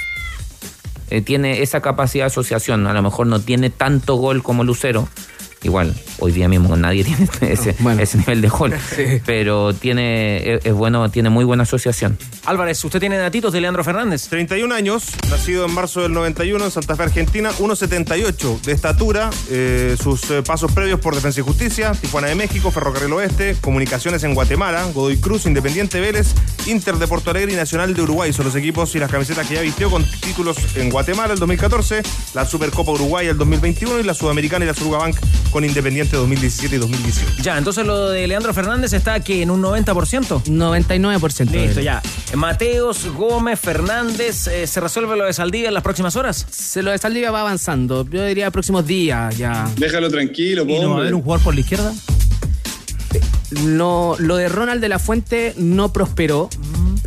[1.09, 2.86] Eh, tiene esa capacidad de asociación.
[2.86, 5.07] A lo mejor no tiene tanto gol como Lucero.
[5.64, 8.74] Igual, hoy día mismo nadie tiene ese, ese nivel de gol.
[9.26, 12.18] Pero tiene, es, es bueno, tiene muy buena asociación.
[12.45, 14.28] Álvarez, ¿usted tiene datitos de Leandro Fernández?
[14.28, 19.95] 31 años, nacido en marzo del 91 en Santa Fe, Argentina, 1,78 de estatura, eh,
[20.01, 24.34] sus eh, pasos previos por Defensa y Justicia, Tijuana de México, Ferrocarril Oeste, Comunicaciones en
[24.34, 26.34] Guatemala, Godoy Cruz, Independiente Vélez,
[26.66, 29.55] Inter de Porto Alegre y Nacional de Uruguay son los equipos y las camisetas que
[29.55, 32.01] ya vistió con títulos en Guatemala el 2014,
[32.34, 35.18] la Supercopa Uruguay el 2021 y la Sudamericana y la Surugabank
[35.52, 37.43] con Independiente 2017 y 2018.
[37.43, 40.43] Ya, entonces lo de Leandro Fernández está aquí en un 90%.
[40.45, 41.52] 99%.
[41.52, 42.02] Listo, ya.
[42.36, 46.45] Mateos, Gómez, Fernández, eh, ¿se resuelve lo de Saldivia en las próximas horas?
[46.49, 48.08] Se lo de Saldivia va avanzando.
[48.10, 49.70] Yo diría próximos días ya.
[49.78, 51.93] Déjalo tranquilo, ¿Y no va a haber un jugador por la izquierda?
[53.64, 56.49] No, lo de Ronald de la Fuente no prosperó.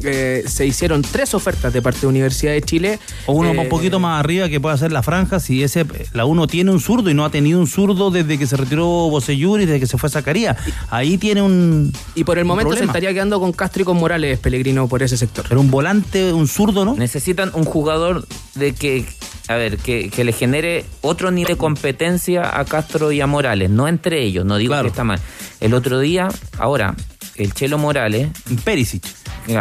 [0.03, 2.99] Eh, se hicieron tres ofertas de parte de Universidad de Chile.
[3.27, 6.25] O uno Eh, un poquito más arriba que puede hacer la franja si ese la
[6.25, 9.65] uno tiene un zurdo y no ha tenido un zurdo desde que se retiró Boselluri,
[9.65, 10.57] desde que se fue Zacarías.
[10.91, 14.39] Ahí tiene un Y por el momento se estaría quedando con Castro y con Morales,
[14.39, 15.47] Pellegrino, por ese sector.
[15.49, 16.95] Pero un volante, un zurdo, ¿no?
[16.95, 19.07] Necesitan un jugador de que,
[19.49, 23.71] a ver, que, que le genere otro nivel de competencia a Castro y a Morales,
[23.71, 25.21] no entre ellos, no digo que está mal.
[25.61, 26.29] El otro día,
[26.59, 26.95] ahora,
[27.37, 28.29] el Chelo Morales.
[28.65, 29.05] Perisic.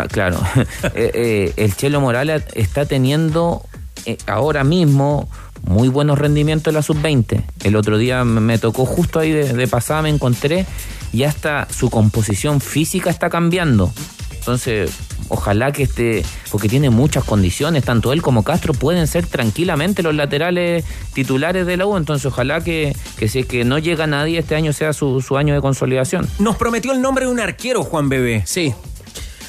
[0.09, 0.39] Claro,
[0.95, 3.65] eh, eh, el Chelo Morales está teniendo
[4.05, 5.29] eh, ahora mismo
[5.63, 7.43] muy buenos rendimientos en la sub-20.
[7.63, 10.65] El otro día me me tocó justo ahí de, de pasada, me encontré
[11.11, 13.93] y hasta su composición física está cambiando.
[14.31, 14.91] Entonces,
[15.33, 20.13] ojalá que esté, porque tiene muchas condiciones, tanto él como Castro pueden ser tranquilamente los
[20.13, 24.37] laterales titulares de la U, entonces ojalá que, que si es que no llega nadie,
[24.37, 26.29] este año sea su, su año de consolidación.
[26.37, 28.43] Nos prometió el nombre de un arquero, Juan Bebé.
[28.45, 28.73] Sí.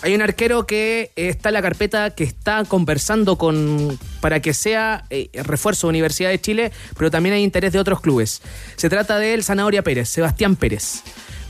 [0.02, 5.04] Hay un arquero que está en la carpeta que está conversando con para que sea
[5.10, 8.42] eh, refuerzo de Universidad de Chile, pero también hay interés de otros clubes.
[8.76, 11.02] Se trata de el Zanahoria Pérez, Sebastián Pérez.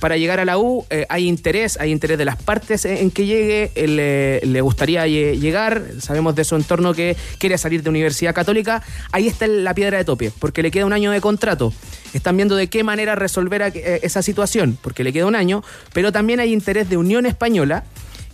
[0.04, 3.24] Para llegar a la U eh, hay interés, hay interés de las partes en, que
[3.24, 8.34] llegue, eh, le gustaría lle- llegar, sabemos de su entorno que quiere salir de Universidad
[8.34, 8.82] Católica,
[9.12, 11.72] ahí está la piedra de tope, porque le queda un año de contrato.
[12.12, 16.12] Están viendo de qué manera resolver eh, esa situación, porque le queda un año, pero
[16.12, 17.84] también hay interés de Unión Española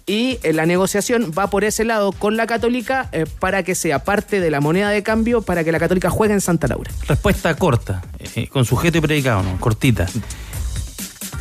[0.07, 3.09] y la negociación va por ese lado con la Católica
[3.39, 6.41] para que sea parte de la moneda de cambio para que la Católica juegue en
[6.41, 6.91] Santa Laura.
[7.07, 8.03] Respuesta corta,
[8.51, 9.57] con sujeto y predicado, ¿no?
[9.61, 10.09] Cortita.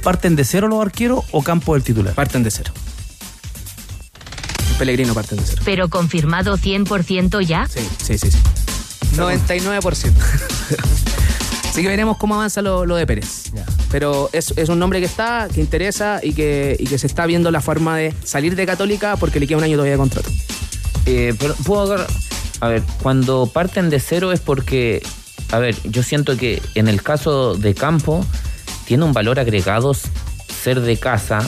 [0.03, 2.13] ¿Parten de cero los arqueros o campo del titular?
[2.13, 2.71] Parten de cero.
[4.77, 5.61] Pellegrino parten de cero.
[5.65, 7.67] Pero confirmado 100% ya.
[7.67, 8.31] Sí, sí, sí.
[8.31, 8.37] sí.
[9.17, 10.13] 99%.
[11.69, 13.51] Así que veremos cómo avanza lo, lo de Pérez.
[13.91, 17.25] Pero es, es un nombre que está, que interesa y que, y que se está
[17.25, 20.29] viendo la forma de salir de Católica porque le queda un año todavía de contrato.
[21.05, 22.07] Eh, pero puedo agarrar-
[22.61, 25.01] A ver, cuando parten de cero es porque,
[25.51, 28.25] a ver, yo siento que en el caso de campo
[28.89, 31.39] tiene un valor agregado ser de casa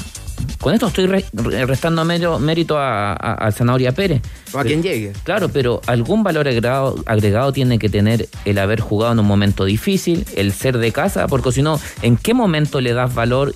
[0.59, 4.21] Con esto estoy re- re- restando mero- mérito a, a, a Zanahoria Pérez.
[4.53, 5.11] O a quien llegue.
[5.23, 9.65] Claro, pero algún valor agregado, agregado tiene que tener el haber jugado en un momento
[9.65, 13.53] difícil, el ser de casa, porque si no, ¿en qué momento le das valor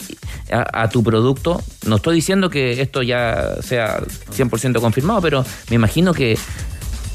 [0.52, 1.62] a, a tu producto?
[1.86, 4.00] No estoy diciendo que esto ya sea
[4.36, 6.38] 100% confirmado, pero me imagino que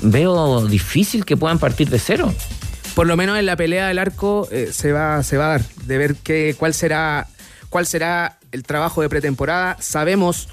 [0.03, 2.33] veo difícil que puedan partir de cero.
[2.95, 5.65] Por lo menos en la pelea del arco eh, se, va, se va a dar,
[5.85, 7.29] de ver qué, cuál, será,
[7.69, 9.77] cuál será el trabajo de pretemporada.
[9.81, 10.49] Sabemos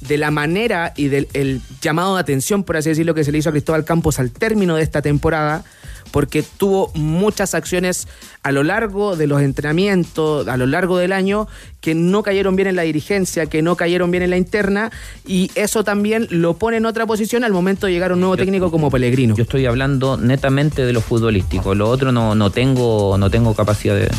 [0.00, 3.38] de la manera y del el llamado de atención, por así decirlo, que se le
[3.38, 5.64] hizo a Cristóbal Campos al término de esta temporada,
[6.10, 8.08] porque tuvo muchas acciones
[8.42, 11.46] a lo largo de los entrenamientos, a lo largo del año,
[11.80, 14.90] que no cayeron bien en la dirigencia, que no cayeron bien en la interna,
[15.26, 18.36] y eso también lo pone en otra posición al momento de llegar a un nuevo
[18.36, 19.34] técnico como Pellegrino.
[19.36, 23.94] Yo estoy hablando netamente de lo futbolístico, lo otro no, no tengo no tengo capacidad
[23.94, 24.10] de...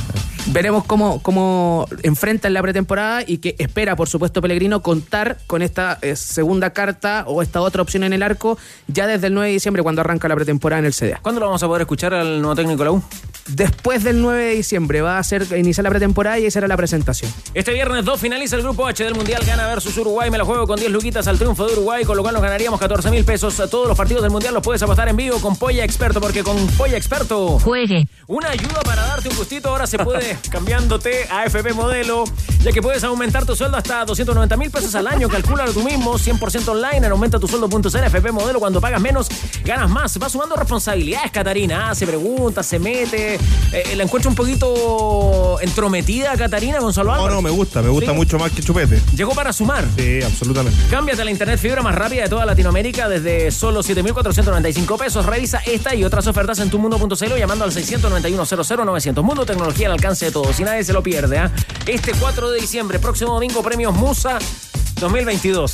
[0.47, 5.61] Veremos cómo, cómo enfrenta en la pretemporada y que espera, por supuesto, Pellegrino contar con
[5.61, 9.47] esta eh, segunda carta o esta otra opción en el arco ya desde el 9
[9.47, 11.19] de diciembre cuando arranca la pretemporada en el CDA.
[11.21, 13.03] ¿Cuándo lo vamos a poder escuchar al nuevo técnico de la U?
[13.47, 16.77] Después del 9 de diciembre va a ser iniciar la pretemporada y esa era la
[16.77, 17.31] presentación.
[17.53, 20.29] Este viernes 2 finaliza el grupo H del Mundial Gana versus Uruguay.
[20.29, 22.79] Me la juego con 10 luquitas al triunfo de Uruguay, con lo cual nos ganaríamos
[22.79, 23.59] 14 mil pesos.
[23.59, 26.43] A todos los partidos del Mundial los puedes apostar en vivo con Polla Experto, porque
[26.43, 27.59] con Polla Experto.
[27.59, 28.07] Juegue.
[28.27, 29.69] Una ayuda para darte un gustito.
[29.69, 32.23] Ahora se puede cambiándote a FP Modelo,
[32.61, 35.27] ya que puedes aumentar tu sueldo hasta 290 mil pesos al año.
[35.29, 37.97] Calcúlalo tú mismo, 100% online en aumentatusueldo.cl.
[38.05, 39.27] FP Modelo, cuando pagas menos,
[39.63, 40.17] ganas más.
[40.21, 41.89] Va sumando responsabilidades, Catarina.
[41.89, 43.35] Ah, se pregunta, se mete.
[43.71, 47.35] Eh, la encuentro un poquito entrometida, Catarina, Gonzalo No, Álvarez.
[47.35, 48.17] no, me gusta, me gusta Sí.
[48.17, 49.01] mucho más que Chupete.
[49.15, 49.85] Llegó para sumar.
[49.97, 50.77] Sí, absolutamente.
[50.89, 55.25] Cámbiate a la internet fibra más rápida de toda Latinoamérica desde solo 7.495 pesos.
[55.25, 59.21] Revisa esta y otras ofertas en tumundo.cl llamando al 691-00-900.
[59.23, 61.37] Mundo Tecnología al alcance de todos y nadie se lo pierde.
[61.37, 61.51] ¿ah?
[61.85, 64.39] Este 4 de diciembre, próximo domingo, Premios Musa
[64.99, 65.73] 2022.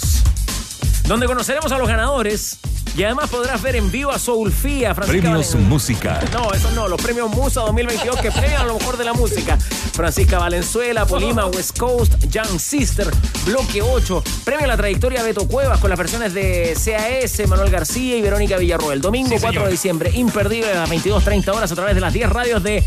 [1.07, 2.57] Donde conoceremos a los ganadores
[2.95, 6.21] y además podrás ver en vivo a Soulfía, Francisca Premios Valen- Música.
[6.33, 9.57] no, eso no, los premios Musa 2022 que premian a lo mejor de la música.
[9.93, 13.09] Francisca Valenzuela, Polima, West Coast, Young Sister,
[13.45, 14.23] Bloque 8.
[14.43, 18.57] Premio a la trayectoria Beto Cuevas con las versiones de CAS, Manuel García y Verónica
[18.57, 19.01] Villarroel.
[19.01, 22.63] Domingo 4 de diciembre, imperdible a las 22.30 horas a través de las 10 radios
[22.63, 22.83] de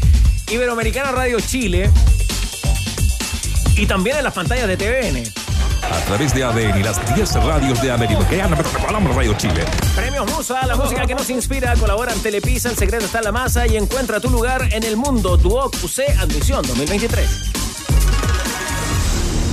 [0.52, 1.90] Iberoamericana Radio Chile.
[3.74, 5.22] Y también en las pantallas de TVN.
[5.90, 8.20] A través de ADN y las 10 radios de América.
[9.14, 9.64] Radio Chile.
[9.96, 11.74] Premios Musa, la música que nos inspira.
[11.76, 15.38] Colaboran Telepisa, El Secreto está en la masa y encuentra tu lugar en el mundo.
[15.38, 17.26] Duoc UC Admisión 2023.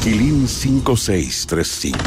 [0.04, 1.98] Quilín 5635.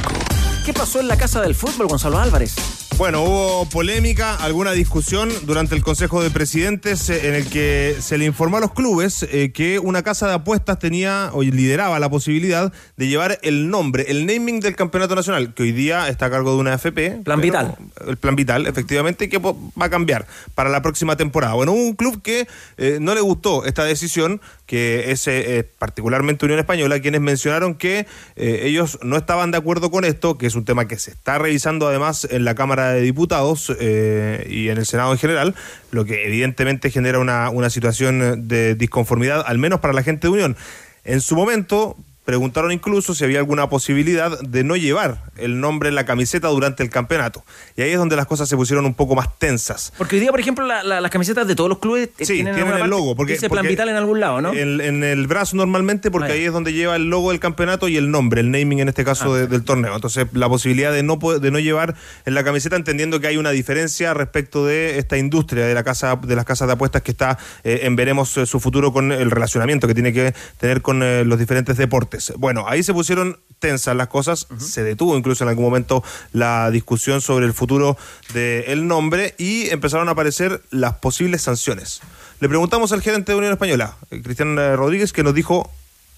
[0.66, 2.56] ¿Qué pasó en la casa del fútbol, Gonzalo Álvarez?
[3.02, 8.16] Bueno, hubo polémica, alguna discusión durante el Consejo de Presidentes eh, en el que se
[8.16, 12.08] le informó a los clubes eh, que una casa de apuestas tenía o lideraba la
[12.08, 16.30] posibilidad de llevar el nombre, el naming del campeonato nacional, que hoy día está a
[16.30, 17.22] cargo de una FP.
[17.24, 17.74] Plan Vital.
[18.06, 21.54] El Plan Vital, efectivamente, que va a cambiar para la próxima temporada.
[21.54, 22.46] Bueno, hubo un club que
[22.76, 28.06] eh, no le gustó esta decisión, que es eh, particularmente Unión Española, quienes mencionaron que
[28.36, 31.88] ellos no estaban de acuerdo con esto, que es un tema que se está revisando
[31.88, 35.54] además en la Cámara de Diputados eh, y en el Senado en general,
[35.90, 40.32] lo que evidentemente genera una, una situación de disconformidad, al menos para la gente de
[40.32, 40.56] Unión.
[41.04, 45.94] En su momento preguntaron incluso si había alguna posibilidad de no llevar el nombre en
[45.96, 47.44] la camiseta durante el campeonato.
[47.76, 49.92] Y ahí es donde las cosas se pusieron un poco más tensas.
[49.98, 52.34] Porque hoy día, por ejemplo, la- la- las camisetas de todos los clubes eh, Sí,
[52.34, 53.16] tienen, el logo.
[53.16, 54.52] Porque, dice Plan porque Vital en algún lado, ¿no?
[54.52, 57.88] En, en el brazo normalmente, porque Ah, ahí es donde lleva el logo del campeonato
[57.88, 59.94] y el nombre, el naming en este caso Ah, de- del torneo.
[59.94, 61.94] Entonces, la posibilidad de no, de no llevar
[62.24, 66.16] en la camiseta, entendiendo que hay una diferencia respecto de esta industria de la casa
[66.22, 69.30] de las casas de apuestas que está eh, en veremos eh, su futuro con el
[69.30, 72.21] relacionamiento que tiene que tener con eh, los diferentes deportes.
[72.36, 76.02] Bueno, ahí se pusieron tensas las cosas, se detuvo incluso en algún momento
[76.32, 77.96] la discusión sobre el futuro
[78.34, 82.00] del nombre y empezaron a aparecer las posibles sanciones.
[82.40, 85.70] Le preguntamos al gerente de Unión Española, eh, Cristian eh, Rodríguez, que nos dijo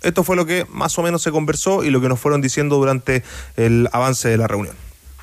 [0.04, 2.76] esto fue lo que más o menos se conversó y lo que nos fueron diciendo
[2.76, 3.24] durante
[3.56, 4.76] el avance de la reunión.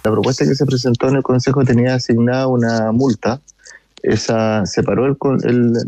[0.03, 3.39] La propuesta que se presentó en el Consejo tenía asignada una multa.
[4.04, 5.18] Esa separó el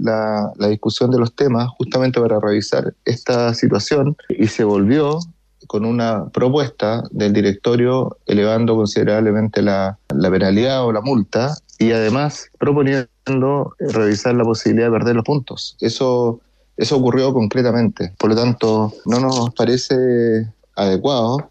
[0.01, 5.20] la, discusión de los temas justamente para revisar esta situación y se volvió
[5.68, 12.49] con una propuesta del directorio elevando considerablemente la, la penalidad o la multa y además
[12.59, 15.76] proponiendo revisar la posibilidad de perder los puntos.
[15.80, 16.39] Eso,
[16.78, 18.14] eso ocurrió concretamente.
[18.18, 21.49] Por lo tanto, no nos parece adecuado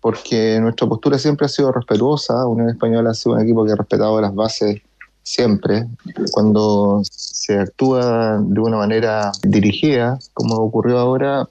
[0.00, 2.46] porque nuestra postura siempre ha sido respetuosa.
[2.46, 4.80] Unión Española ha sido un equipo que ha respetado las bases
[5.22, 5.86] siempre.
[6.32, 11.48] Cuando se actúa de una manera dirigida, como ocurrió ahora,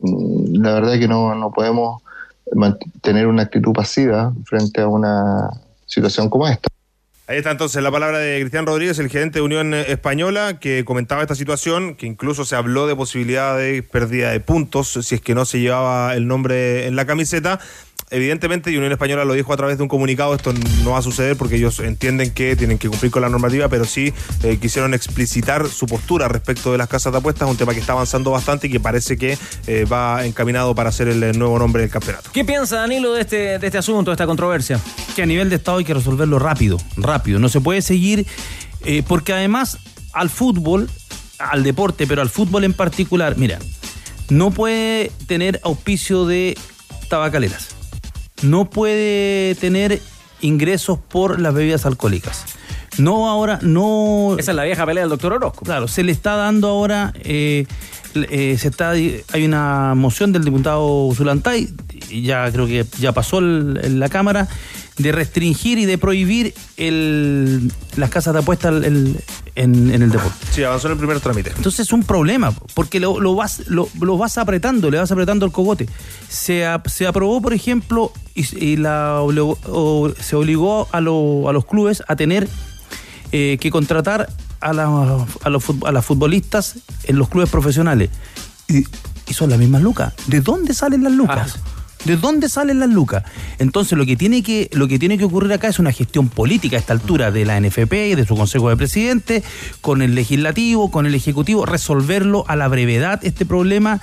[0.00, 2.02] mm, la verdad es que no, no podemos
[3.02, 5.50] tener una actitud pasiva frente a una
[5.86, 6.68] situación como esta.
[7.28, 11.20] Ahí está entonces la palabra de Cristian Rodríguez, el gerente de Unión Española, que comentaba
[11.20, 15.34] esta situación, que incluso se habló de posibilidad de pérdida de puntos si es que
[15.34, 17.60] no se llevaba el nombre en la camiseta
[18.10, 20.52] evidentemente, y Unión Española lo dijo a través de un comunicado, esto
[20.84, 23.84] no va a suceder porque ellos entienden que tienen que cumplir con la normativa, pero
[23.84, 27.80] sí eh, quisieron explicitar su postura respecto de las casas de apuestas, un tema que
[27.80, 31.82] está avanzando bastante y que parece que eh, va encaminado para ser el nuevo nombre
[31.82, 32.30] del campeonato.
[32.32, 34.80] ¿Qué piensa Danilo de este, de este asunto, de esta controversia?
[35.14, 37.38] Que a nivel de Estado hay que resolverlo rápido, rápido.
[37.38, 38.26] No se puede seguir,
[38.84, 39.78] eh, porque además
[40.12, 40.88] al fútbol,
[41.38, 43.58] al deporte, pero al fútbol en particular, mira,
[44.28, 46.56] no puede tener auspicio de
[47.08, 47.77] tabacaleras
[48.42, 50.00] no puede tener
[50.40, 52.44] ingresos por las bebidas alcohólicas.
[52.98, 54.36] No ahora, no...
[54.38, 55.64] Esa es la vieja pelea del doctor Orozco.
[55.64, 57.66] Claro, se le está dando ahora, eh,
[58.14, 61.68] eh, se está, hay una moción del diputado Zulantay,
[62.10, 64.48] ya creo que ya pasó en la Cámara,
[64.98, 69.16] de restringir y de prohibir el, las casas de apuestas en,
[69.54, 70.36] el deporte.
[70.50, 71.52] Sí, avanzó en el primer trámite.
[71.56, 73.88] Entonces es un problema, porque lo, vas, lo,
[74.18, 75.88] vas apretando, le vas apretando el cogote.
[76.28, 79.22] Se, se aprobó, por ejemplo, y, la
[80.20, 82.48] se obligó a, los clubes a tener
[83.32, 84.28] eh, que contratar
[84.60, 88.10] a, a, los, a las futbolistas en los clubes profesionales.
[88.68, 88.84] Y,
[89.32, 90.14] son las mismas lucas.
[90.26, 91.58] ¿De dónde salen las lucas?
[91.58, 91.77] Ah.
[92.04, 93.24] ¿De dónde salen las lucas?
[93.58, 96.76] Entonces lo que tiene que, lo que tiene que ocurrir acá es una gestión política
[96.76, 99.44] a esta altura de la NFP y de su Consejo de Presidentes,
[99.80, 104.00] con el legislativo, con el ejecutivo, resolverlo a la brevedad este problema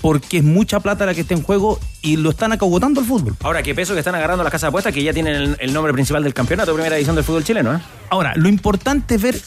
[0.00, 3.34] porque es mucha plata la que está en juego y lo están acogotando al fútbol.
[3.42, 5.92] Ahora, qué peso que están agarrando las casas de apuestas que ya tienen el, nombre
[5.92, 7.74] principal del campeonato, primera edición del fútbol chileno.
[7.74, 7.80] ¿eh?
[8.10, 9.40] Ahora, lo importante es ver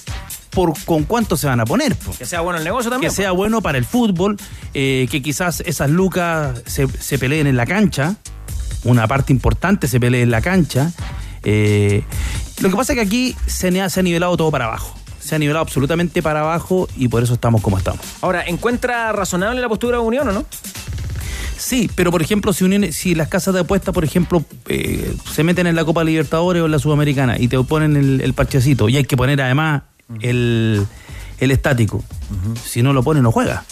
[0.52, 1.96] por con cuánto se van a poner.
[2.18, 3.10] Que sea bueno el negocio también.
[3.10, 4.38] Que sea bueno para el fútbol,
[4.74, 8.16] eh, que quizás esas lucas se, peleen en la cancha,
[8.84, 10.92] una parte importante se pelee en la cancha.
[11.44, 12.04] Eh,
[12.60, 15.40] lo que pasa es que aquí se, se ha nivelado todo para abajo se ha
[15.40, 18.02] nivelado absolutamente para abajo y por eso estamos como estamos.
[18.22, 20.46] Ahora, ¿encuentra razonable la postura de Unión o no?
[21.62, 25.68] Sí, pero por ejemplo, si, si las casas de apuestas, por ejemplo, eh, se meten
[25.68, 29.04] en la Copa Libertadores o en la Sudamericana y te ponen el, parchecito y hay
[29.04, 29.84] que poner además
[30.20, 30.88] el,
[31.40, 32.04] estático,
[32.64, 33.64] si no lo pone no juega.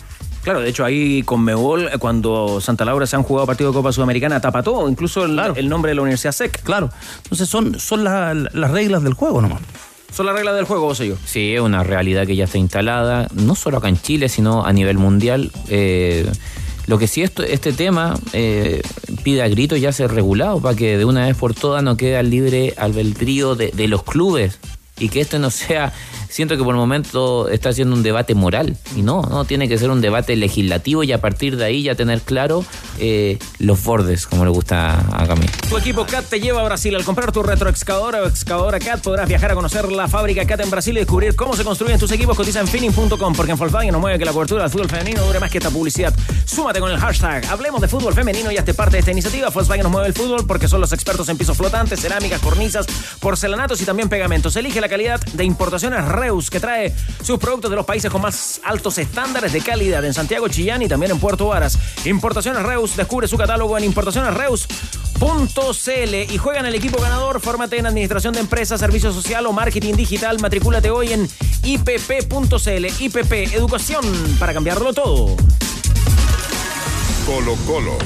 [0.43, 3.91] Claro, de hecho ahí con Mebol, cuando Santa Laura se han jugado partido de Copa
[3.91, 6.63] Sudamericana, tapa todo, incluso el, el nombre de la Universidad SEC.
[6.63, 6.89] Claro,
[7.23, 9.61] entonces son, son las reglas del juego nomás.
[10.13, 11.15] Son las reglas del juego, vos y yo.
[11.23, 14.73] Sí, es una realidad que ya está instalada, no solo acá en Chile, sino a
[14.73, 15.51] nivel mundial.
[15.67, 16.29] Eh,
[16.87, 18.81] lo que sí esto, este tema eh,
[19.23, 22.17] pide a grito ya ser regulado para que de una vez por todas no quede
[22.17, 24.57] al libre albedrío de, de los clubes
[24.97, 25.93] y que esto no sea
[26.29, 29.77] siento que por el momento está haciendo un debate moral y no, no, tiene que
[29.77, 32.63] ser un debate legislativo y a partir de ahí ya tener claro
[32.99, 35.51] eh, los bordes, como le gusta a Camilo.
[35.69, 36.95] Tu equipo CAT te lleva a Brasil.
[36.95, 40.69] Al comprar tu retroexcavadora o excavadora CAT podrás viajar a conocer la fábrica CAT en
[40.69, 42.37] Brasil y descubrir cómo se construyen tus equipos.
[42.37, 45.39] Cotiza en finning.com porque en Volkswagen nos mueve que la cobertura del fútbol femenino dure
[45.39, 46.13] más que esta publicidad.
[46.45, 49.49] Súmate con el hashtag Hablemos de fútbol femenino y hazte parte de esta iniciativa.
[49.49, 52.85] Volkswagen nos mueve el fútbol porque son los expertos en pisos flotantes, cerámicas, cornisas,
[53.19, 54.55] porcelanatos y también pegamentos.
[54.55, 56.93] Elige la calidad de importaciones Reus que trae
[57.23, 60.87] sus productos de los países con más altos estándares de calidad en Santiago, Chillán y
[60.87, 61.77] también en Puerto Varas.
[62.05, 67.39] Importaciones Reus, descubre su catálogo en importacionesreus.cl y juega en el equipo ganador.
[67.39, 70.39] Fórmate en administración de empresas, servicio social o marketing digital.
[70.39, 71.29] Matricúlate hoy en
[71.63, 72.85] ipp.cl.
[72.99, 74.05] IPP, educación
[74.39, 75.35] para cambiarlo todo.
[77.25, 77.97] Colo Colo.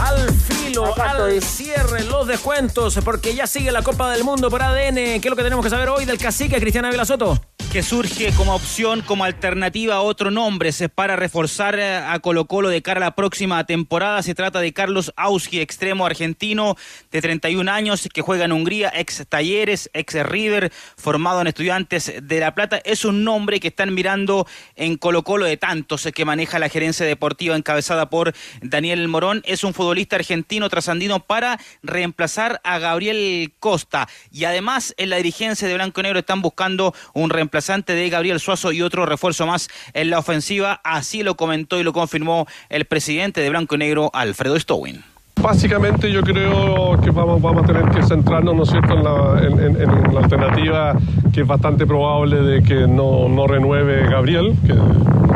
[0.00, 4.94] Al filo, al cierre, los descuentos, porque ya sigue la Copa del Mundo por ADN.
[4.94, 7.38] ¿Qué es lo que tenemos que saber hoy del cacique Cristiana Soto?
[7.72, 12.68] Que surge como opción, como alternativa a otro nombre para reforzar eh, a Colo Colo
[12.68, 14.22] de cara a la próxima temporada.
[14.22, 16.76] Se trata de Carlos Auski, extremo argentino
[17.12, 22.40] de 31 años que juega en Hungría, ex Talleres, ex River, formado en Estudiantes de
[22.40, 22.80] La Plata.
[22.84, 27.06] Es un nombre que están mirando en Colo Colo de tantos que maneja la gerencia
[27.06, 29.42] deportiva encabezada por Daniel Morón.
[29.44, 34.08] Es un futbolista argentino trasandino para reemplazar a Gabriel Costa.
[34.32, 37.30] Y además en la dirigencia de Blanco y Negro están buscando un
[37.94, 40.80] de Gabriel Suazo y otro refuerzo más en la ofensiva.
[40.84, 45.04] Así lo comentó y lo confirmó el presidente de Blanco y Negro, Alfredo Stowin.
[45.42, 48.94] Básicamente yo creo que vamos, a tener que centrarnos, ¿no es cierto?,
[49.38, 50.94] en la, alternativa
[51.32, 54.74] que es bastante probable de que no, no renueve Gabriel, que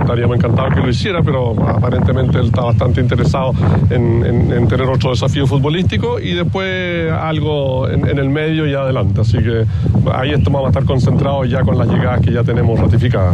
[0.01, 3.53] estaríamos encantados que lo hiciera, pero aparentemente él está bastante interesado
[3.91, 9.23] en, en tener otro desafío futbolístico y después algo en, el medio y adelante.
[9.23, 9.65] Así que
[10.13, 13.34] ahí vamos a estar concentrados ya con las llegadas que ya tenemos ratificadas.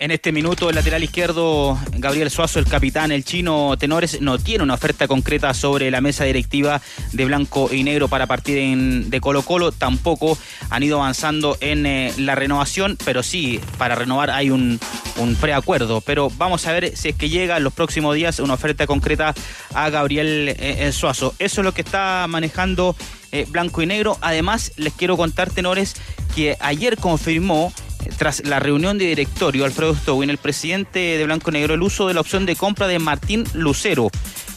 [0.00, 4.62] En este minuto, el lateral izquierdo, Gabriel Suazo, el capitán, el chino Tenores, no tiene
[4.62, 6.80] una oferta concreta sobre la mesa directiva
[7.12, 9.72] de Blanco y Negro para partir en, de Colo Colo.
[9.72, 10.38] Tampoco
[10.70, 14.78] han ido avanzando en eh, la renovación, pero sí, para renovar hay un,
[15.16, 16.00] un preacuerdo.
[16.00, 19.34] Pero vamos a ver si es que llega en los próximos días una oferta concreta
[19.74, 21.34] a Gabriel eh, Suazo.
[21.40, 22.94] Eso es lo que está manejando
[23.32, 24.16] eh, Blanco y Negro.
[24.20, 25.96] Además, les quiero contar, Tenores,
[26.36, 27.72] que ayer confirmó
[28.16, 32.14] tras la reunión de directorio, Alfredo Stowin, el presidente de Blanco Negro, el uso de
[32.14, 34.10] la opción de compra de Martín Lucero,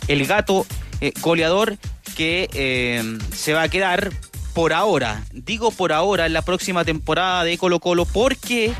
[0.07, 0.65] el gato
[0.99, 1.77] eh, goleador
[2.15, 4.11] que eh, se va a quedar
[4.53, 5.23] por ahora.
[5.31, 8.73] Digo por ahora en la próxima temporada de Colo Colo porque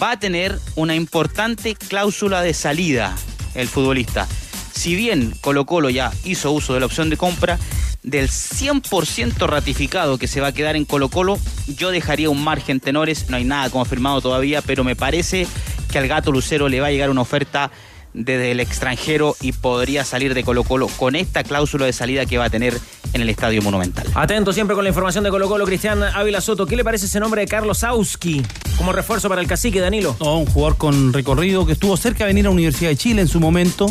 [0.00, 3.16] va a tener una importante cláusula de salida
[3.54, 4.28] el futbolista.
[4.72, 7.58] Si bien Colo Colo ya hizo uso de la opción de compra,
[8.06, 12.78] del 100% ratificado que se va a quedar en Colo Colo, yo dejaría un margen
[12.80, 15.46] tenores, no hay nada confirmado todavía, pero me parece
[15.90, 17.72] que al gato Lucero le va a llegar una oferta
[18.14, 22.38] desde el extranjero y podría salir de Colo Colo con esta cláusula de salida que
[22.38, 22.78] va a tener
[23.12, 24.06] en el Estadio Monumental.
[24.14, 26.64] Atento siempre con la información de Colo Colo, Cristian Ávila Soto.
[26.64, 28.42] ¿Qué le parece ese nombre de Carlos Auski
[28.78, 30.16] como refuerzo para el cacique, Danilo?
[30.20, 33.20] No, un jugador con recorrido que estuvo cerca de venir a la Universidad de Chile
[33.20, 33.86] en su momento.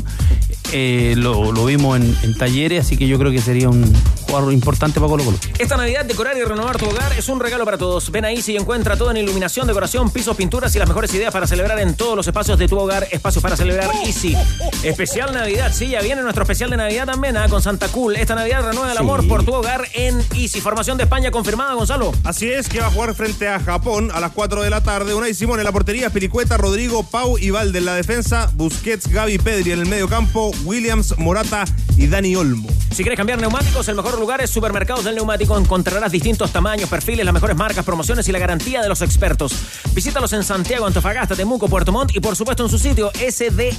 [0.72, 3.94] Eh, lo, lo, vimos en, en, talleres, así que yo creo que sería un
[4.26, 5.38] jugador importante para Colo Colo.
[5.60, 8.12] Esta Navidad, decorar y renovar tu hogar es un regalo para todos.
[8.12, 11.48] Ven ahí si encuentra todo en iluminación, decoración, pisos, pinturas y las mejores ideas para
[11.48, 13.08] celebrar en todos los espacios de tu hogar.
[13.12, 14.36] Espacios para celebrar Easy.
[14.84, 17.48] Especial Navidad, sí, ya viene nuestro especial de Navidad también, ¿ah?
[17.48, 18.16] con Santa Cool.
[18.16, 20.62] Esta Navidad renueva el amor por tu hogar en Easy.
[20.62, 22.12] Formación de España confirmada, Gonzalo.
[22.24, 25.14] Así es, que va a jugar frente a Japón a las 4 de la tarde.
[25.14, 29.38] Unai Simón en la portería, Piricueta, Rodrigo, Pau y Valde en la defensa, Busquets, Gaby,
[29.38, 31.66] Pedri en el medio campo, Williams, Morata
[31.98, 32.70] y Dani Olmo.
[32.92, 35.58] Si quieres cambiar neumáticos, el mejor lugar es Supermercados del Neumático.
[35.58, 39.54] Encontrarás distintos tamaños, perfiles, las mejores marcas, promociones y la garantía de los expertos.
[39.94, 43.70] Visítalos en Santiago, Antofagasta, Temuco, Puerto Montt y por supuesto en su sitio sdn.cl.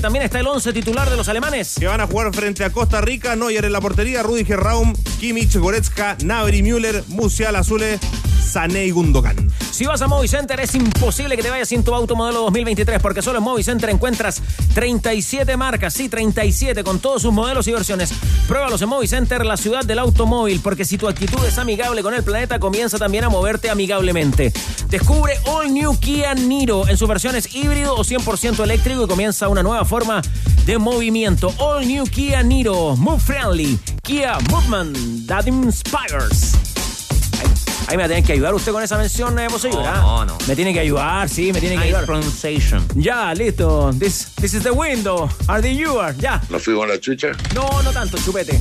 [0.00, 1.76] También está el 11 titular de los alemanes.
[1.78, 5.56] Que van a jugar frente a Costa Rica, Neuer en la portería, Rudiger Raum, Kimmich,
[5.56, 8.00] Goretzka, Nabri, Müller, Musial, Azule,
[8.52, 9.50] Sané Gundogan.
[9.70, 13.22] Si vas a Movicenter es imposible que te vayas sin tu auto modelo 2023 porque
[13.22, 14.42] solo en Movicenter encuentras
[14.74, 18.12] 37 marcas, sí, 37 con todos sus modelos y versiones.
[18.46, 22.22] Pruébalos en Movicenter, la ciudad del automóvil, porque si tu actitud es amigable con el
[22.22, 24.52] planeta, comienza también a moverte amigablemente.
[24.90, 29.62] Descubre All New Kia Niro en sus versiones híbrido o 100% eléctrico y comienza una
[29.62, 30.20] nueva forma
[30.66, 31.54] de movimiento.
[31.56, 36.71] All New Kia Niro, Move Friendly, Kia Movement That Inspires.
[37.92, 40.38] Ahí me tienen que ayudar usted con esa mención, eh, vos no, no, no.
[40.48, 42.06] Me tiene que ayudar, sí, me tiene que ayudar.
[42.06, 42.82] pronunciation.
[42.94, 43.90] Ya, listo.
[43.98, 45.28] This, this is the window.
[45.46, 46.16] Are the you are?
[46.18, 46.40] Ya.
[46.48, 47.32] ¿Nos fuimos a la chucha?
[47.54, 48.58] No, no tanto, chupete.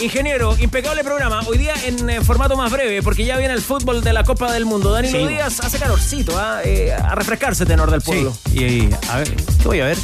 [0.00, 1.40] Ingeniero, impecable programa.
[1.48, 4.52] Hoy día en eh, formato más breve, porque ya viene el fútbol de la Copa
[4.52, 4.92] del Mundo.
[4.92, 5.26] Danilo Sí.
[5.26, 6.60] Díaz hace calorcito, ¿ah?
[6.64, 8.32] Eh, a refrescarse, tenor del pueblo.
[8.48, 8.58] Sí,
[8.92, 9.98] y, a ver, ¿qué voy a ver?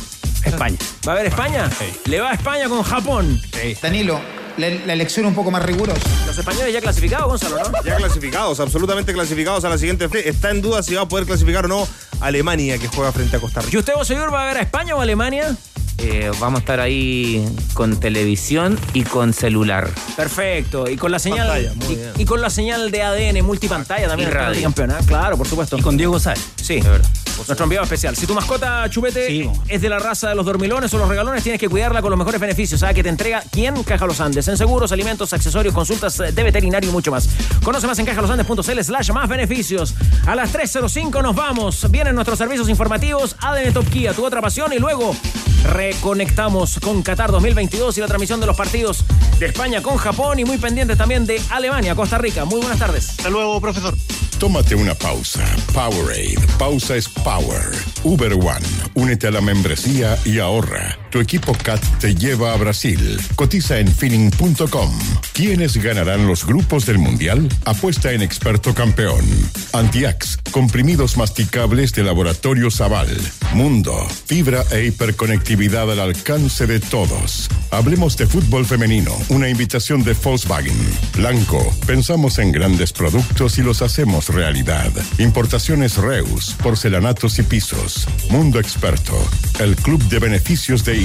[0.45, 0.77] España.
[1.07, 1.71] ¿Va a ver España?
[2.07, 3.41] Le va a España con Japón.
[3.81, 4.21] Danilo,
[4.57, 6.01] la, la elección un poco más rigurosa.
[6.27, 7.83] Los españoles ya clasificados, Gonzalo, ¿no?
[7.85, 10.29] Ya clasificados, absolutamente clasificados a la siguiente fase.
[10.29, 11.89] Está en duda si va a poder clasificar o no
[12.21, 13.79] Alemania, que juega frente a Costa ¿Y Rica.
[13.79, 15.57] usted, vos, señor, va a ver a España o a Alemania?
[15.99, 19.89] Eh, vamos a estar ahí con televisión y con celular.
[20.17, 20.89] Perfecto.
[20.91, 21.47] Y con la señal.
[21.49, 22.11] Pantalla, muy y, bien.
[22.19, 24.29] y con la señal de ADN multipantalla también.
[24.29, 24.63] Y radio.
[24.63, 24.99] campeona.
[25.07, 25.79] Claro, por supuesto.
[25.79, 26.41] Y con Diego Sáez.
[26.57, 26.81] Sí.
[26.81, 27.09] De verdad.
[27.37, 28.15] Nuestro enviado especial.
[28.17, 29.51] Si tu mascota chupete Sí.
[29.69, 32.19] es de la raza de los dormilones o los regalones, tienes que cuidarla con los
[32.19, 32.79] mejores beneficios.
[32.81, 33.83] ¿Sabes que te entrega quién?
[33.83, 34.47] Caja Los Andes.
[34.49, 37.29] En seguros, alimentos, accesorios, consultas de veterinario y mucho más.
[37.65, 39.95] Conoce más en cajalosandes.cl slash más beneficios.
[40.27, 41.91] A las 3.05 nos vamos.
[41.91, 43.35] Vienen nuestros servicios informativos.
[43.41, 44.73] ADN Top Kia, tu otra pasión.
[44.73, 45.17] Y luego
[45.65, 49.05] reconectamos con Qatar 2022 y la transmisión de los partidos
[49.39, 52.45] de España con Japón y muy pendientes también de Alemania, Costa Rica.
[52.45, 53.11] Muy buenas tardes.
[53.11, 53.95] Hasta luego, profesor.
[54.39, 55.45] Tómate una pausa.
[55.73, 56.37] Powerade.
[56.59, 57.63] Pausa es power.
[58.03, 58.67] Uber One.
[58.95, 61.04] Únete a la membresía y ahorra.
[61.15, 63.21] Tu equipo CAT te lleva a Brasil.
[63.37, 64.99] Cotiza en finning.com.
[65.33, 67.49] ¿Quiénes ganarán los grupos del Mundial?
[67.65, 69.25] Apuesta en experto campeón.
[69.73, 70.39] Antiax.
[70.51, 73.17] Comprimidos masticables de Laboratorio Zaval.
[73.53, 73.95] Mundo.
[74.27, 77.49] Fibra e hiperconectividad al alcance de todos.
[77.71, 79.13] Hablemos de fútbol femenino.
[79.29, 80.77] Una invitación de Volkswagen.
[81.17, 81.73] Blanco.
[81.87, 84.91] Pensamos en grandes productos y los hacemos realidad.
[85.19, 86.57] Importaciones Reus.
[86.61, 88.09] Porcelanatos y pisos.
[88.31, 89.17] Mundo Experto.
[89.61, 91.04] El club de beneficios de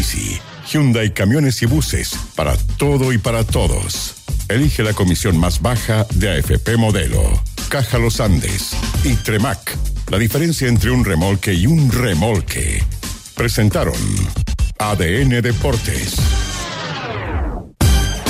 [0.71, 2.11] Hyundai Camiones y Buses.
[2.35, 4.15] Para todo y para todos.
[4.47, 7.21] Elige la comisión más baja de AFP Modelo.
[7.69, 8.71] Caja Los Andes.
[9.03, 9.77] Y Tremac.
[10.09, 12.83] La diferencia entre un remolque y un remolque.
[13.35, 13.95] Presentaron
[14.77, 16.15] ADN Deportes.